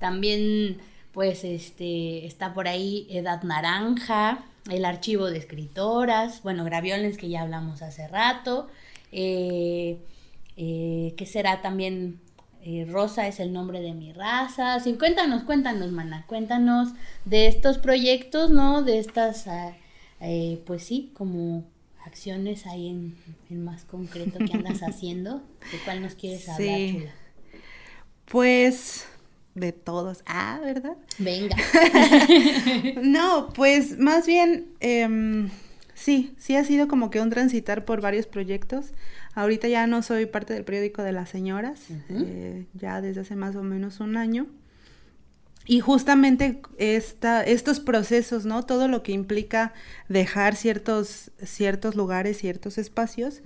[0.00, 0.78] También,
[1.12, 7.42] pues, este, está por ahí Edad Naranja, el archivo de escritoras, bueno, Gravioles que ya
[7.42, 8.66] hablamos hace rato,
[9.12, 9.98] eh,
[10.56, 12.18] eh, que será también
[12.62, 14.78] eh, Rosa es el nombre de mi raza.
[14.80, 16.90] Sí, cuéntanos, cuéntanos, mana, cuéntanos
[17.24, 18.82] de estos proyectos, ¿no?
[18.82, 19.74] De estas, ah,
[20.20, 21.64] eh, pues sí, como
[22.04, 25.42] acciones ahí en, más concreto que andas haciendo.
[25.72, 27.14] ¿De cuál nos quieres hablar, chula?
[28.26, 29.06] Pues
[29.54, 30.22] de todos.
[30.26, 30.96] Ah, ¿verdad?
[31.18, 31.56] Venga.
[33.02, 35.50] no, pues más bien, em,
[35.94, 38.92] sí, sí ha sido como que un transitar por varios proyectos.
[39.34, 43.54] Ahorita ya no soy parte del periódico de las señoras, eh, ya desde hace más
[43.56, 44.46] o menos un año.
[45.66, 48.64] Y justamente esta, estos procesos, ¿no?
[48.64, 49.72] Todo lo que implica
[50.08, 53.40] dejar ciertos, ciertos lugares, ciertos espacios,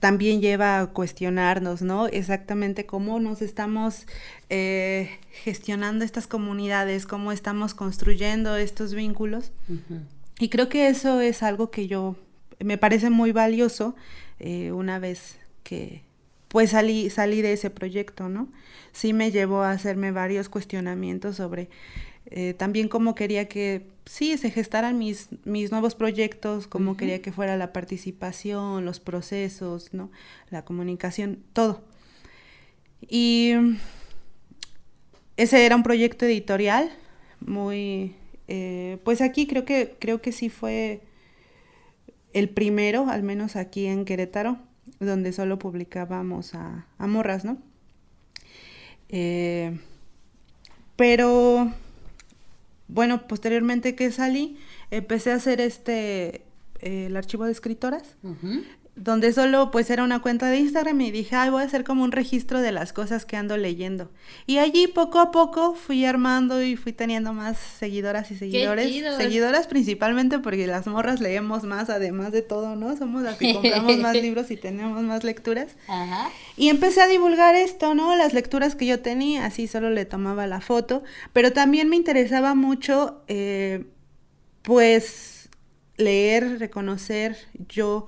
[0.00, 2.06] también lleva a cuestionarnos, ¿no?
[2.06, 4.06] Exactamente cómo nos estamos
[4.48, 9.50] eh, gestionando estas comunidades, cómo estamos construyendo estos vínculos.
[10.38, 12.16] Y creo que eso es algo que yo
[12.60, 13.96] me parece muy valioso
[14.38, 16.02] eh, una vez que
[16.46, 18.48] pues salí, salí de ese proyecto, ¿no?
[18.92, 21.68] Sí me llevó a hacerme varios cuestionamientos sobre
[22.30, 27.32] eh, también cómo quería que, sí, se gestaran mis, mis nuevos proyectos, cómo quería que
[27.32, 30.10] fuera la participación, los procesos, ¿no?
[30.50, 31.82] La comunicación, todo.
[33.00, 33.54] Y
[35.36, 36.90] ese era un proyecto editorial
[37.40, 38.14] muy,
[38.48, 41.00] eh, pues aquí creo que, creo que sí fue
[42.32, 44.58] el primero, al menos aquí en Querétaro,
[45.00, 47.58] donde solo publicábamos a, morras, ¿no?
[49.08, 49.78] Eh,
[50.96, 51.72] pero,
[52.88, 54.56] bueno, posteriormente que salí,
[54.90, 56.44] empecé a hacer este,
[56.80, 58.16] el archivo de escritoras
[58.98, 62.02] donde solo pues era una cuenta de Instagram y dije, ay, voy a hacer como
[62.02, 64.10] un registro de las cosas que ando leyendo.
[64.44, 68.90] Y allí poco a poco fui armando y fui teniendo más seguidoras y seguidores.
[69.16, 72.96] Seguidoras principalmente porque las morras leemos más además de todo, ¿no?
[72.96, 75.76] Somos las que compramos más libros y tenemos más lecturas.
[75.86, 76.30] Ajá.
[76.56, 78.16] Y empecé a divulgar esto, ¿no?
[78.16, 82.56] Las lecturas que yo tenía, así solo le tomaba la foto, pero también me interesaba
[82.56, 83.84] mucho, eh,
[84.62, 85.50] pues,
[85.96, 87.36] leer, reconocer
[87.68, 88.06] yo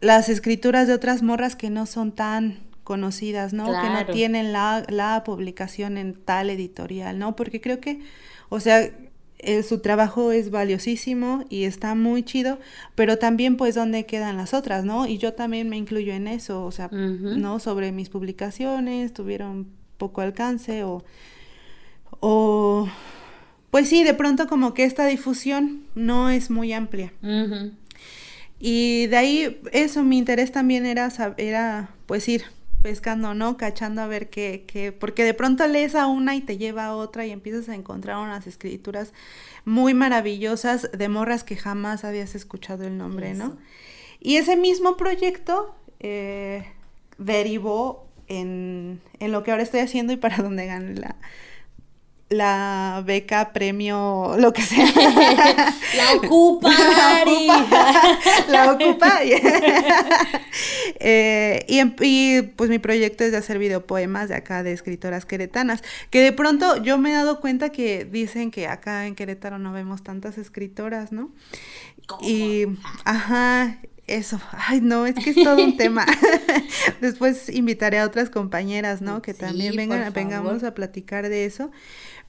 [0.00, 3.64] las escrituras de otras morras que no son tan conocidas, ¿no?
[3.64, 7.34] Que no tienen la, la, publicación en tal editorial, ¿no?
[7.34, 8.00] Porque creo que,
[8.50, 8.90] o sea,
[9.38, 12.58] eh, su trabajo es valiosísimo y está muy chido,
[12.94, 15.06] pero también pues dónde quedan las otras, ¿no?
[15.06, 17.58] Y yo también me incluyo en eso, o sea, ¿no?
[17.58, 19.66] Sobre mis publicaciones, tuvieron
[19.98, 21.04] poco alcance o,
[22.20, 22.88] o,
[23.70, 27.12] pues sí, de pronto como que esta difusión no es muy amplia.
[28.66, 32.44] Y de ahí eso, mi interés también era, era pues ir
[32.80, 33.58] pescando, ¿no?
[33.58, 36.96] Cachando a ver qué, qué, porque de pronto lees a una y te lleva a
[36.96, 39.12] otra y empiezas a encontrar unas escrituras
[39.66, 43.58] muy maravillosas de morras que jamás habías escuchado el nombre, ¿no?
[44.18, 46.64] Y ese mismo proyecto eh,
[47.18, 51.16] derivó en, en, lo que ahora estoy haciendo y para donde gané la,
[52.36, 54.86] la beca, premio, lo que sea.
[55.96, 56.70] la ocupa,
[58.48, 59.20] la ocupa.
[61.06, 66.22] Eh, y, pues mi proyecto es de hacer videopoemas de acá de escritoras queretanas, que
[66.22, 70.02] de pronto yo me he dado cuenta que dicen que acá en Querétaro no vemos
[70.02, 71.30] tantas escritoras, ¿no?
[72.22, 72.66] Y,
[73.04, 76.04] ajá, eso, ay no, es que es todo un tema.
[77.00, 79.22] Después invitaré a otras compañeras, ¿no?
[79.22, 81.70] Que también vengan, vengamos a platicar de eso.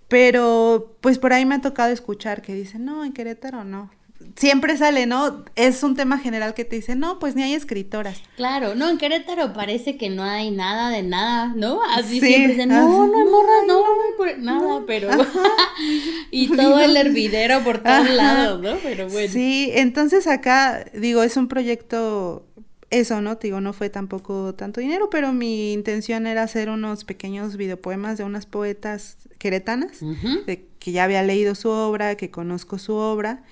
[0.08, 3.90] Pero pues por ahí me ha tocado escuchar que dicen, no, en Querétaro no.
[4.36, 5.46] Siempre sale, ¿no?
[5.56, 8.22] Es un tema general que te dicen, no, pues ni hay escritoras.
[8.36, 11.80] Claro, no, en Querétaro parece que no hay nada de nada, ¿no?
[11.96, 15.10] Así siempre dicen, no, no hay morras, no, no hay nada, pero...
[16.32, 18.76] y todo el hervidero por todos lados, ¿no?
[18.84, 19.32] Pero bueno.
[19.32, 22.46] Sí, entonces acá, digo, es un proyecto
[23.00, 23.38] eso, ¿no?
[23.38, 28.18] Te digo, no fue tampoco tanto dinero, pero mi intención era hacer unos pequeños videopoemas
[28.18, 30.00] de unas poetas queretanas,
[30.46, 33.44] de que ya había leído su obra, que conozco su obra,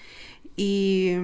[0.55, 1.15] y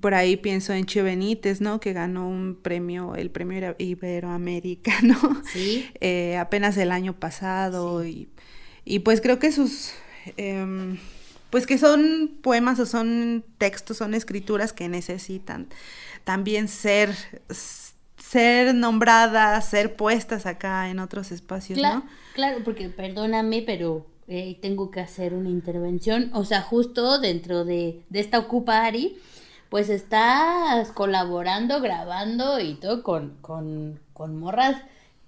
[0.00, 1.80] por ahí pienso en Benítez, ¿no?
[1.80, 5.16] Que ganó un premio, el premio iberoamericano,
[5.52, 5.86] Sí.
[6.00, 8.04] eh, apenas el año pasado.
[8.04, 8.28] Y,
[8.84, 9.92] y pues creo que sus,
[10.36, 10.98] em,
[11.50, 15.66] pues que son poemas o son textos, son escrituras que necesitan
[16.24, 17.14] también ser,
[18.18, 22.04] ser nombradas, ser puestas acá en otros espacios, ¿no?
[22.34, 26.30] Claro, porque perdóname, pero eh, tengo que hacer una intervención.
[26.34, 29.18] O sea, justo dentro de, de esta Ocupa Ari,
[29.68, 34.76] pues estás colaborando, grabando y todo con, con, con morras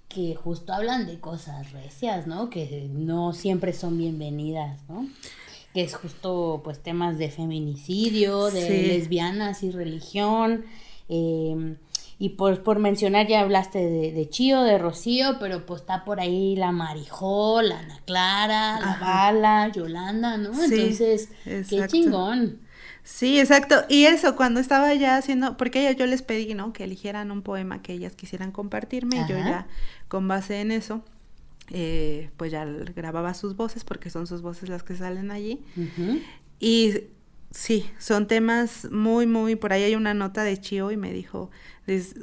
[0.09, 2.51] que justo hablan de cosas recias, ¿no?
[2.51, 5.09] Que no siempre son bienvenidas, ¿no?
[5.75, 8.87] Que es justo, pues, temas de feminicidio, de Sí.
[8.89, 10.65] lesbianas y religión.
[11.09, 11.77] eh,
[12.17, 16.21] y por, por mencionar, ya hablaste de, de Chío, de Rocío, pero pues está por
[16.21, 19.33] ahí la Marijó, la Ana Clara, la Ajá.
[19.33, 20.55] Bala, Yolanda, ¿no?
[20.55, 22.61] Sí, Entonces, qué chingón.
[23.03, 23.85] Sí, exacto.
[23.89, 26.73] Y eso, cuando estaba ya haciendo, porque yo les pedí, ¿no?
[26.73, 29.67] Que eligieran un poema que ellas quisieran compartirme y yo ya,
[30.09, 31.03] con base en eso,
[31.71, 35.63] eh, pues ya grababa sus voces, porque son sus voces las que salen allí.
[36.61, 36.95] Y
[37.51, 41.51] sí, son temas muy, muy, por ahí hay una nota de Chio y me dijo,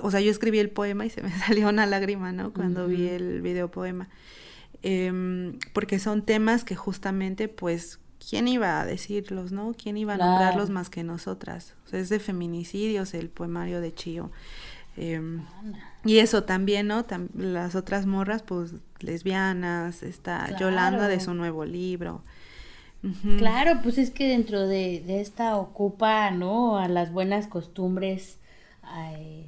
[0.02, 2.54] o sea, yo escribí el poema y se me salió una lágrima, ¿no?
[2.54, 4.10] Cuando vi el video poema.
[4.84, 9.74] Em, porque son temas que justamente, pues, ¿quién iba a decirlos, no?
[9.78, 10.32] ¿Quién iba a Claro.
[10.32, 11.76] nombrarlos más que nosotras?
[11.86, 14.32] O sea, es de feminicidios el poemario de Chio.
[14.98, 15.42] Em,
[16.06, 17.06] y eso también, ¿no?
[17.06, 21.26] Tam- las otras morras, pues, lesbianas, está Yolanda de Claro.
[21.26, 22.22] su nuevo libro.
[23.40, 26.78] Claro, pues es que dentro de, de esta ocupa, ¿no?
[26.78, 28.38] A las buenas costumbres,
[28.84, 29.48] ay,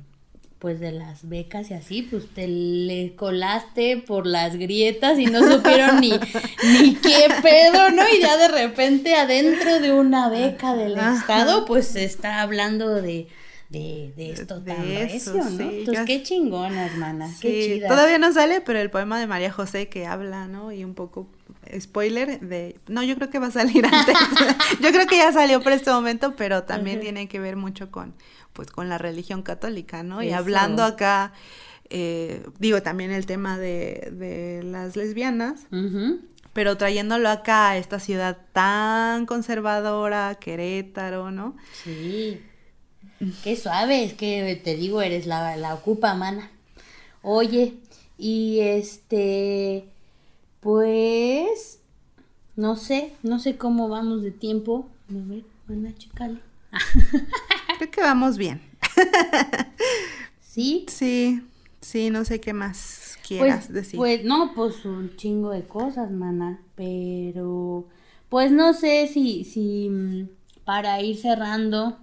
[0.57, 5.39] pues de las becas y así, pues te le colaste por las grietas y no
[5.47, 6.09] supieron ni,
[6.81, 8.01] ni qué pedo, ¿no?
[8.17, 11.19] Y ya de repente adentro de una beca del Ajá.
[11.19, 13.27] Estado, pues se está hablando de,
[13.73, 15.57] de, de esto De tan eso, recio, ¿no?
[15.57, 17.87] sí, Entonces, yo- qué chingona, hermana, qué Sí, chida.
[17.89, 20.71] todavía no sale, pero el poema de María José que habla, ¿no?
[20.71, 21.27] Y un poco
[21.79, 22.79] spoiler de...
[22.87, 24.15] No, yo creo que va a salir antes.
[24.81, 28.13] yo creo que ya salió por este momento, pero también tiene que ver mucho con,
[28.53, 30.21] pues, con la religión católica, ¿no?
[30.21, 31.33] Y hablando acá,
[31.89, 35.65] eh, digo, también el tema de, de las lesbianas,
[36.53, 41.55] pero trayéndolo acá a esta ciudad tan conservadora, Querétaro, ¿no?
[41.83, 42.39] Sí.
[43.43, 46.49] Qué suave, es que te digo, eres la, la ocupa, mana.
[47.21, 47.75] Oye,
[48.17, 49.85] y este,
[50.59, 51.79] pues,
[52.55, 54.87] no sé, no sé cómo vamos de tiempo.
[55.09, 55.93] A ver, mana.
[57.77, 58.61] Creo que vamos bien.
[60.39, 61.41] Sí, Sí,
[61.81, 63.97] sí, no sé qué más quieras pues, decir.
[63.97, 67.87] pues, no, pues un chingo de cosas, mana, pero,
[68.29, 70.29] pues no sé si, si mm,
[70.63, 71.97] para ir cerrando,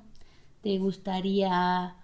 [0.62, 1.94] te gustaría,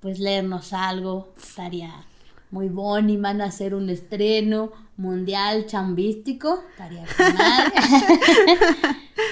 [0.00, 2.04] pues, leernos algo, estaría
[2.50, 7.72] muy boni, van a hacer un estreno mundial chambístico, estaría madre.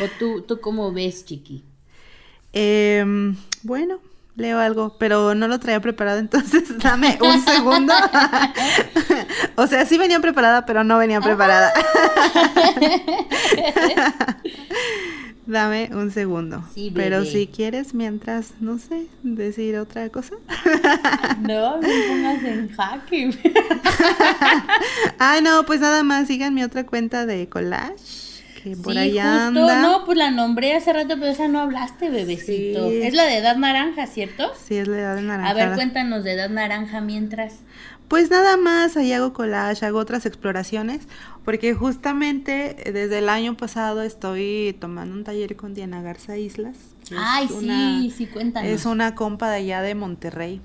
[0.05, 1.64] o tú, tú cómo ves, chiqui.
[2.53, 4.01] Em, bueno,
[4.37, 7.95] leo algo, pero no lo traía preparado, entonces dame un segundo.
[9.57, 11.73] o sea, sí venía preparada, pero no venía preparada.
[15.53, 16.64] Dame un segundo.
[16.74, 17.30] Sí, pero bebé.
[17.30, 20.34] si quieres, mientras, no sé, decir otra cosa.
[21.40, 23.30] No, me pongas en jaque.
[25.18, 28.32] ah, no, pues nada más, sigan mi otra cuenta de collage.
[28.62, 29.82] Que por sí, ahí justo, anda.
[29.82, 32.88] no, pues la nombré hace rato, pero esa no hablaste, bebecito.
[32.88, 33.03] Sí.
[33.03, 34.53] Es la de edad naranja, ¿cierto?
[34.55, 35.50] Sí, es la edad de naranja.
[35.50, 37.55] A ver, cuéntanos de edad naranja mientras.
[38.12, 41.00] Pues nada más, ahí hago collage, hago otras exploraciones,
[41.46, 46.76] porque justamente eh, desde el año pasado estoy tomando un taller con Diana Garza Islas.
[47.16, 48.70] Ay, una- sí, sí, cuéntanos.
[48.70, 50.60] Es una compa de allá de Monterrey.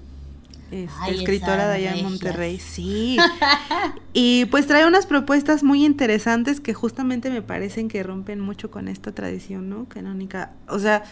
[0.72, 2.12] Este, Ay, escritora de allá de regias.
[2.12, 3.18] Monterrey, sí.
[4.12, 8.90] y pues trae unas propuestas muy interesantes que justamente me parecen que rompen mucho con
[8.90, 9.86] esta tradición, ¿no?
[9.86, 10.52] Canónica.
[10.68, 11.06] O sea,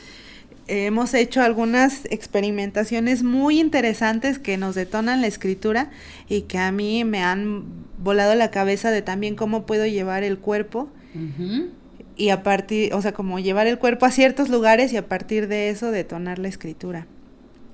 [0.68, 5.91] hemos hecho algunas experimentaciones muy interesantes que nos detonan la escritura
[6.28, 7.66] y que a mí me han
[7.97, 10.89] volado la cabeza de también cómo puedo llevar el cuerpo
[12.18, 15.47] y a partir, o sea, como llevar el cuerpo a ciertos lugares y a partir
[15.47, 17.07] de eso detonar la escritura.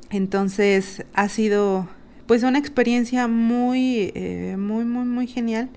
[0.10, 1.88] Entonces ha sido
[2.26, 5.70] pues una experiencia muy, eh, muy, muy, muy genial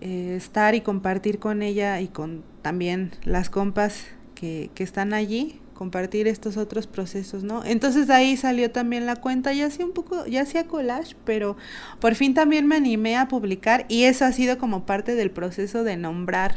[0.00, 5.60] eh, estar y compartir con ella y con también las compas que, que están allí,
[5.74, 7.64] compartir estos otros procesos, ¿no?
[7.64, 11.56] Entonces ahí salió también la cuenta, ya hacía un poco, ya hacía collage, pero
[12.00, 15.84] por fin también me animé a publicar y eso ha sido como parte del proceso
[15.84, 16.54] de nombrar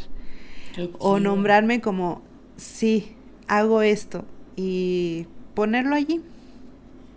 [1.00, 2.22] o nombrarme como,
[2.56, 3.16] sí,
[3.48, 4.26] hago esto.
[4.56, 6.22] y ponerlo allí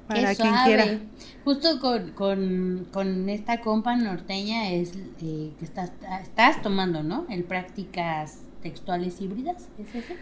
[0.08, 0.98] para quien quiera.
[1.44, 4.92] Justo con, con, esta compa norteña es
[5.22, 5.92] eh, que estás,
[6.22, 7.26] estás tomando, ¿no?
[7.28, 10.16] El prácticas textuales híbridas, ¿es ese?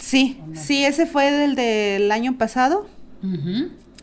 [0.00, 2.88] Sí, sí, ese fue del del año pasado.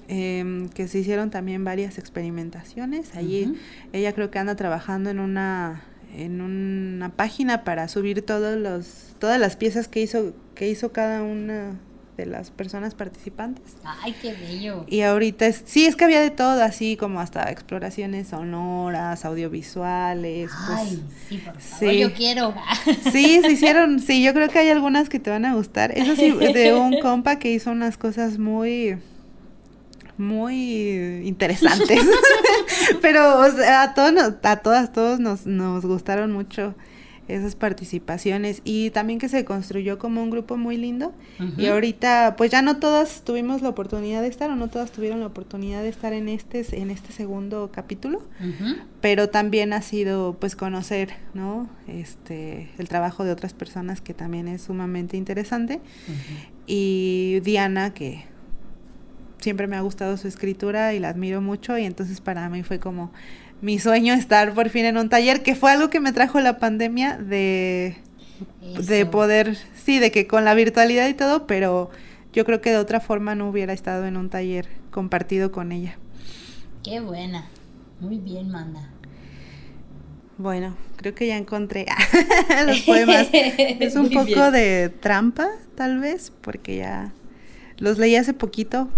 [0.09, 3.13] Em, que se hicieron también varias experimentaciones.
[3.15, 3.55] Allí
[3.91, 5.83] ella creo que anda trabajando en una
[6.15, 11.23] en una página para subir todos los todas las piezas que hizo que hizo cada
[11.23, 11.77] una
[12.17, 13.63] de las personas participantes.
[13.83, 14.85] Ay, qué bello.
[14.87, 20.49] Y ahorita es, sí, es que había de todo, así como hasta exploraciones sonoras, audiovisuales.
[20.65, 22.53] Pues, Ay, sí, por favor, yo quiero.
[23.11, 25.91] Sí, se hicieron, sí, yo creo que hay algunas que te van a gustar.
[25.97, 28.97] Eso sí, de un compa que hizo unas cosas muy
[30.17, 32.01] muy interesantes.
[33.01, 36.73] Pero o sea, a todos a todas, todos nos, nos gustaron mucho
[37.27, 38.61] esas participaciones.
[38.63, 41.13] Y también que se construyó como un grupo muy lindo.
[41.57, 45.19] Y ahorita pues ya no todas tuvimos la oportunidad de estar o no todas tuvieron
[45.19, 48.21] la oportunidad de estar en este en este segundo capítulo.
[49.01, 54.47] Pero también ha sido pues conocer no este el trabajo de otras personas que también
[54.47, 55.81] es sumamente interesante.
[56.65, 58.25] Y Diana que
[59.39, 62.79] siempre me ha gustado su escritura y la admiro mucho y entonces para mí fue
[62.79, 63.11] como
[63.61, 66.57] mi sueño estar por fin en un taller, que fue algo que me trajo la
[66.59, 67.97] pandemia de,
[68.85, 71.89] de poder, sí, de que con la virtualidad y todo, pero
[72.33, 75.97] yo creo que de otra forma no hubiera estado en un taller compartido con ella.
[76.83, 77.45] Qué buena,
[77.99, 78.89] muy bien, Manda.
[80.37, 81.87] Bueno, creo que ya encontré
[82.67, 83.27] los poemas.
[83.31, 87.11] es un poco de trampa, tal vez, porque ya
[87.77, 88.89] los leí hace poquito,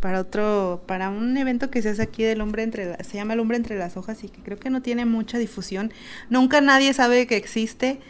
[0.00, 3.40] para otro, para un evento que se hace aquí del hombre entre, se llama el
[3.40, 5.92] hombre entre las hojas y que creo que no tiene mucha difusión.
[6.30, 8.00] Nunca nadie sabe que existe.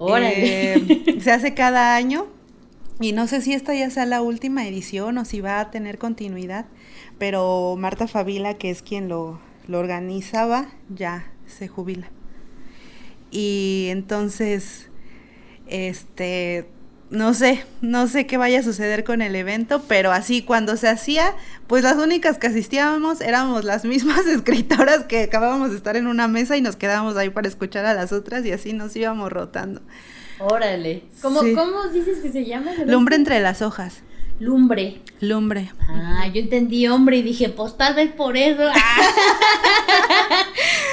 [0.00, 2.28] Eh, se hace cada año
[3.00, 5.98] y no sé si esta ya sea la última edición o si va a tener
[5.98, 6.66] continuidad,
[7.18, 12.10] pero Marta Favila, que es quien lo, lo organizaba, ya se jubila.
[13.30, 14.90] Y entonces,
[15.66, 16.68] este,
[17.10, 20.88] no sé, no sé qué vaya a suceder con el evento, pero así cuando se
[20.88, 21.34] hacía,
[21.66, 26.28] pues las únicas que asistíamos éramos las mismas escritoras que acabábamos de estar en una
[26.28, 29.80] mesa y nos quedábamos ahí para escuchar a las otras y así nos íbamos rotando.
[30.38, 31.04] Órale.
[31.20, 32.72] ¿Cómo, ¿cómo dices que se llama?
[32.86, 34.02] Lumbre entre las hojas.
[34.38, 35.00] Lumbre.
[35.20, 35.72] Lumbre.
[35.88, 38.62] Ah, yo entendí hombre y dije, pues tal vez por eso.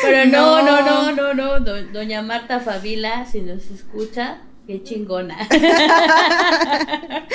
[0.02, 1.60] Pero no, no, no, no, no,
[1.94, 5.48] Doña Marta Favila, si nos escucha, Qué chingona.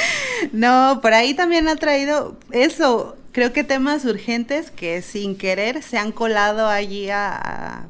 [0.52, 5.96] no, por ahí también ha traído eso, creo que temas urgentes que sin querer se
[5.96, 7.86] han colado allí a,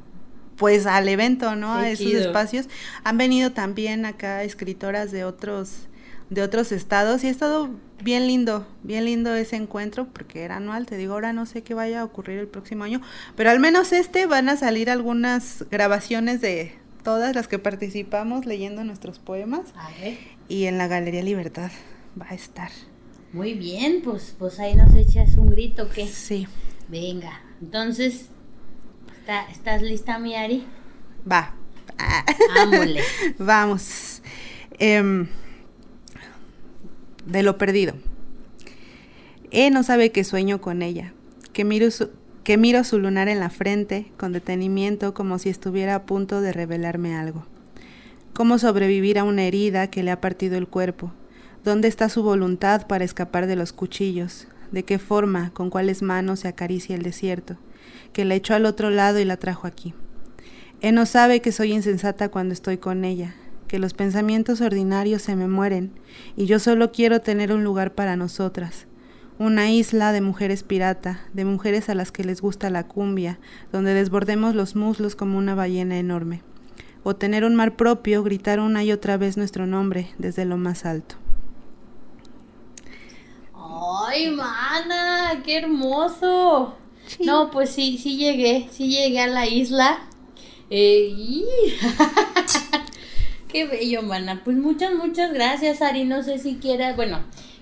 [0.56, 1.74] pues al evento, ¿no?
[1.74, 2.68] a esos espacios.
[3.02, 5.88] Han venido también acá escritoras de otros
[6.30, 7.70] de otros estados y ha estado
[8.02, 11.74] bien lindo, bien lindo ese encuentro porque era anual, te digo, ahora no sé qué
[11.74, 13.02] vaya a ocurrir el próximo año,
[13.36, 16.72] pero al menos este van a salir algunas grabaciones de,
[17.02, 19.72] todas las que participamos leyendo nuestros poemas.
[20.48, 21.70] Y en la Galería Libertad
[22.20, 22.70] va a estar.
[23.32, 26.06] Muy bien, pues, pues ahí nos echas un grito, ¿qué?
[26.06, 26.46] Sí.
[26.88, 28.26] Venga, entonces,
[29.52, 30.66] ¿estás lista, mi Ari?
[31.30, 31.54] Va.
[33.38, 34.22] Vamos.
[34.78, 35.28] Em,
[37.26, 37.94] de lo perdido.
[39.52, 41.12] E no sabe que sueño con ella,
[41.52, 42.10] que miro su,
[42.50, 46.52] que miro su lunar en la frente con detenimiento como si estuviera a punto de
[46.52, 47.46] revelarme algo.
[48.34, 51.12] ¿Cómo sobrevivir a una herida que le ha partido el cuerpo?
[51.62, 54.48] ¿Dónde está su voluntad para escapar de los cuchillos?
[54.72, 57.56] ¿De qué forma, con cuáles manos se acaricia el desierto?
[58.12, 59.94] Que la echó al otro lado y la trajo aquí.
[60.80, 63.32] Él no sabe que soy insensata cuando estoy con ella,
[63.68, 65.92] que los pensamientos ordinarios se me mueren
[66.36, 68.88] y yo solo quiero tener un lugar para nosotras,
[69.40, 73.38] una isla de mujeres pirata, de mujeres a las que les gusta la cumbia,
[73.72, 76.42] donde desbordemos los muslos como una ballena enorme.
[77.04, 80.84] O tener un mar propio, gritar una y otra vez nuestro nombre desde lo más
[80.84, 81.14] alto.
[83.54, 85.40] ¡Ay, mana!
[85.42, 86.76] ¡Qué hermoso!
[87.24, 90.00] No, pues sí, sí llegué, sí llegué a la isla.
[90.68, 91.14] Eh,
[93.48, 94.42] ¡Qué bello, mana!
[94.44, 96.04] Pues muchas, muchas gracias, Ari.
[96.04, 97.20] No sé si quieras, bueno,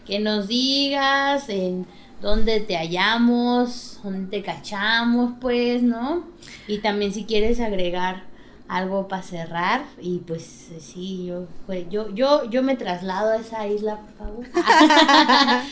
[0.09, 1.86] que nos digas en
[2.20, 6.24] dónde te hallamos, dónde te cachamos, pues, ¿no?
[6.66, 8.26] Y también si quieres agregar
[8.68, 13.66] algo para cerrar y pues sí, yo, pues, yo, yo, yo me traslado a esa
[13.66, 14.46] isla, por favor.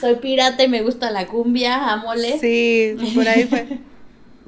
[0.00, 2.38] Soy pirata y me gusta la cumbia, amole.
[2.38, 3.66] Sí, por ahí fue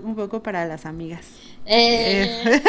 [0.03, 1.27] un poco para las amigas.
[1.67, 2.61] Eh.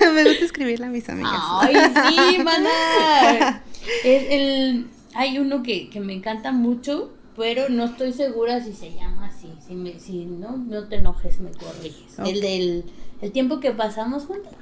[0.14, 1.32] me gusta escribirle a mis amigas.
[1.60, 1.74] Ay,
[2.08, 3.62] sí, mana.
[4.06, 8.94] Es el, hay uno que, que me encanta mucho, pero no estoy segura si se
[8.94, 9.52] llama así.
[9.66, 12.18] Si, me, si no, no te enojes, me corriges.
[12.18, 12.84] El del
[13.20, 14.52] el tiempo que pasamos juntos.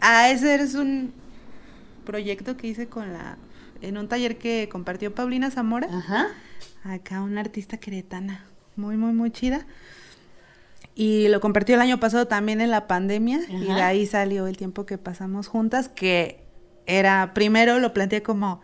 [0.00, 1.12] Ah, ese es un
[2.04, 3.38] proyecto que hice con la
[3.82, 5.88] en un taller que compartió Paulina Zamora.
[5.90, 6.28] Ajá.
[6.84, 8.44] Acá una artista queretana,
[8.76, 9.66] muy, muy, muy chida.
[10.94, 14.56] Y lo compartió el año pasado también en la pandemia y de ahí salió el
[14.56, 16.45] tiempo que pasamos juntas, que
[16.86, 18.60] era, primero lo planteé como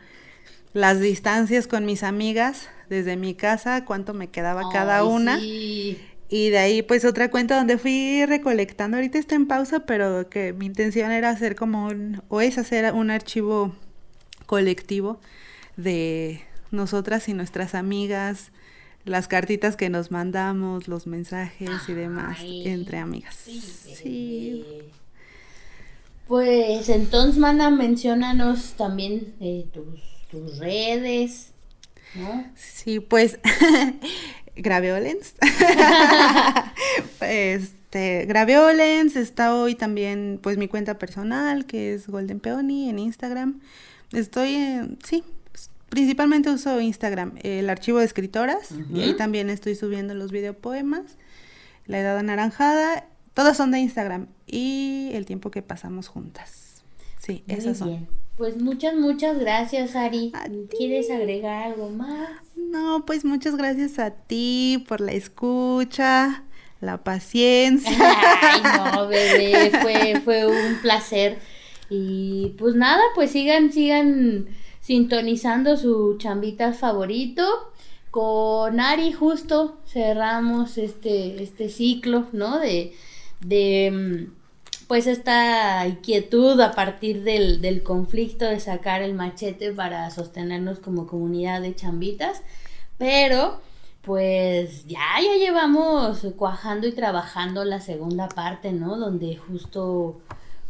[0.73, 5.39] las distancias con mis amigas desde mi casa, cuánto me quedaba cada una.
[5.39, 5.99] sí.
[6.29, 10.55] Y de ahí pues otra cuenta donde fui recolectando, ahorita está en pausa, pero que
[10.55, 13.77] mi intención era hacer como un, o es hacer un archivo
[14.47, 15.20] colectivo
[15.77, 18.51] de nosotras y nuestras amigas,
[19.05, 23.35] las cartitas que nos mandamos, los mensajes y demás entre amigas.
[23.35, 24.64] sí, Sí.
[26.27, 30.01] Pues entonces, mana, menciónanos también eh, tus,
[30.31, 31.53] tus redes,
[32.14, 32.45] ¿no?
[32.55, 33.39] Sí, pues
[34.57, 35.35] Graveolens.
[37.20, 43.61] este, Graveolens, está hoy también pues mi cuenta personal que es Golden Peony en Instagram.
[44.12, 49.75] Estoy en, sí, pues, principalmente uso Instagram, el archivo de escritoras y ahí también estoy
[49.75, 51.16] subiendo los videopoemas,
[51.87, 56.83] La edad anaranjada, todas son de Instagram y el tiempo que pasamos juntas.
[57.18, 57.89] Sí, Muy esas son.
[57.89, 58.09] bien.
[58.37, 60.33] Pues muchas, muchas gracias, Ari.
[60.76, 62.30] ¿Quieres agregar algo más?
[62.57, 66.43] No, pues muchas gracias a ti por la escucha,
[66.80, 67.97] la paciencia.
[68.41, 71.39] Ay, no, bebé, fue, fue un placer.
[71.91, 74.47] Y pues nada, pues sigan, sigan
[74.80, 77.45] sintonizando su chambita favorito.
[78.11, 82.59] Con Ari justo cerramos este, este ciclo, ¿no?
[82.59, 82.95] De,
[83.45, 84.43] de mm,
[84.88, 91.07] pues esta inquietud a partir del, del conflicto de sacar el machete para sostenernos como
[91.07, 92.43] comunidad de chambitas.
[92.99, 93.61] Pero
[94.03, 98.97] pues ya, ya llevamos cuajando y trabajando la segunda parte, ¿no?
[98.99, 100.20] Donde justo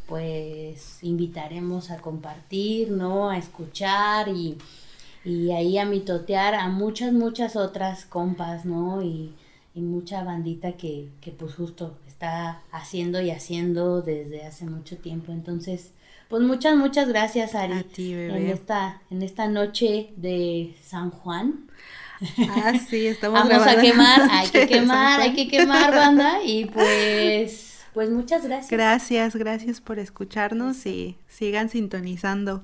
[0.07, 3.31] pues invitaremos a compartir, ¿no?
[3.31, 4.59] A escuchar y,
[5.25, 9.03] y ahí a mitotear a muchas, muchas otras compas, ¿no?
[9.03, 9.33] Y,
[9.75, 15.33] y mucha bandita que, que pues justo está haciendo y haciendo desde hace mucho tiempo.
[15.33, 15.91] Entonces,
[16.29, 17.73] pues muchas, muchas gracias, Ari.
[17.73, 21.69] A ti, En esta, en esta noche de San Juan.
[22.49, 26.39] Ah, sí, estamos Vamos a quemar, hay que quemar, hay que quemar, banda.
[26.45, 28.71] Y pues, pues muchas gracias.
[28.71, 32.63] Gracias, gracias por escucharnos y sigan sintonizando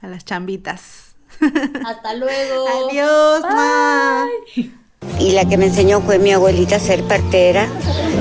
[0.00, 1.14] a las chambitas.
[1.84, 2.66] Hasta luego.
[2.90, 3.44] Adiós.
[5.18, 7.68] Y la que me enseñó fue mi abuelita a ser partera,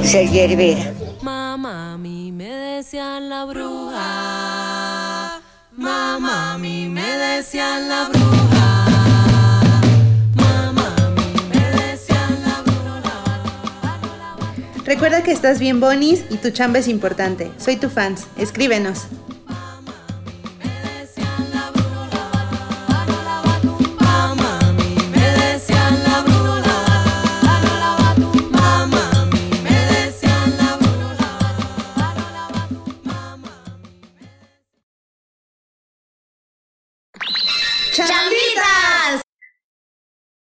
[0.04, 0.94] ser hierbera.
[1.22, 5.42] Mamá, a mí me decían la bruja.
[5.76, 8.86] Mamá, a mí me decían la bruja.
[10.36, 13.24] Mamá, a mí me decían la bruja.
[14.86, 17.52] Recuerda que estás bien bonis y tu chamba es importante.
[17.58, 18.28] Soy tu fans.
[18.38, 19.08] Escríbenos.